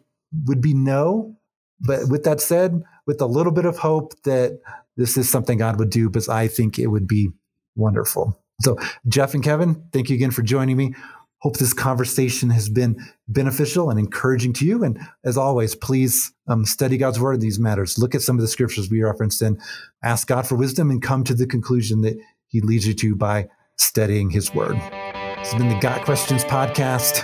would 0.46 0.60
be 0.60 0.74
no. 0.74 1.36
But 1.80 2.08
with 2.08 2.24
that 2.24 2.40
said, 2.40 2.82
with 3.06 3.20
a 3.20 3.26
little 3.26 3.52
bit 3.52 3.64
of 3.64 3.78
hope 3.78 4.12
that 4.22 4.60
this 4.96 5.16
is 5.16 5.28
something 5.28 5.58
God 5.58 5.78
would 5.78 5.90
do, 5.90 6.08
because 6.08 6.28
I 6.28 6.46
think 6.46 6.78
it 6.78 6.88
would 6.88 7.06
be 7.06 7.30
Wonderful. 7.76 8.40
So, 8.60 8.76
Jeff 9.08 9.34
and 9.34 9.42
Kevin, 9.42 9.84
thank 9.92 10.10
you 10.10 10.16
again 10.16 10.30
for 10.30 10.42
joining 10.42 10.76
me. 10.76 10.94
Hope 11.38 11.56
this 11.56 11.72
conversation 11.72 12.50
has 12.50 12.68
been 12.68 13.00
beneficial 13.26 13.88
and 13.88 13.98
encouraging 13.98 14.52
to 14.54 14.66
you. 14.66 14.84
And 14.84 15.00
as 15.24 15.38
always, 15.38 15.74
please 15.74 16.32
um, 16.46 16.66
study 16.66 16.98
God's 16.98 17.18
word 17.18 17.34
in 17.34 17.40
these 17.40 17.58
matters. 17.58 17.98
Look 17.98 18.14
at 18.14 18.20
some 18.20 18.36
of 18.36 18.42
the 18.42 18.48
scriptures 18.48 18.90
we 18.90 19.02
referenced 19.02 19.40
and 19.40 19.58
ask 20.04 20.28
God 20.28 20.46
for 20.46 20.56
wisdom 20.56 20.90
and 20.90 21.00
come 21.00 21.24
to 21.24 21.34
the 21.34 21.46
conclusion 21.46 22.02
that 22.02 22.18
He 22.48 22.60
leads 22.60 22.86
you 22.86 22.92
to 22.92 23.16
by 23.16 23.48
studying 23.78 24.28
His 24.28 24.54
word. 24.54 24.74
This 24.74 25.52
has 25.52 25.54
been 25.54 25.70
the 25.70 25.80
Got 25.80 26.04
Questions 26.04 26.44
podcast. 26.44 27.22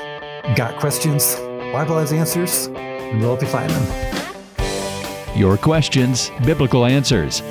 Got 0.56 0.80
questions? 0.80 1.34
Bible 1.72 1.98
has 1.98 2.10
answers, 2.10 2.68
and 2.68 3.20
we'll 3.20 3.36
find 3.36 3.68
them. 3.68 5.36
Your 5.36 5.58
questions, 5.58 6.30
biblical 6.46 6.86
answers. 6.86 7.42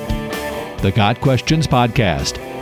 The 0.82 0.92
Got 0.92 1.20
Questions 1.20 1.68
podcast 1.68 2.55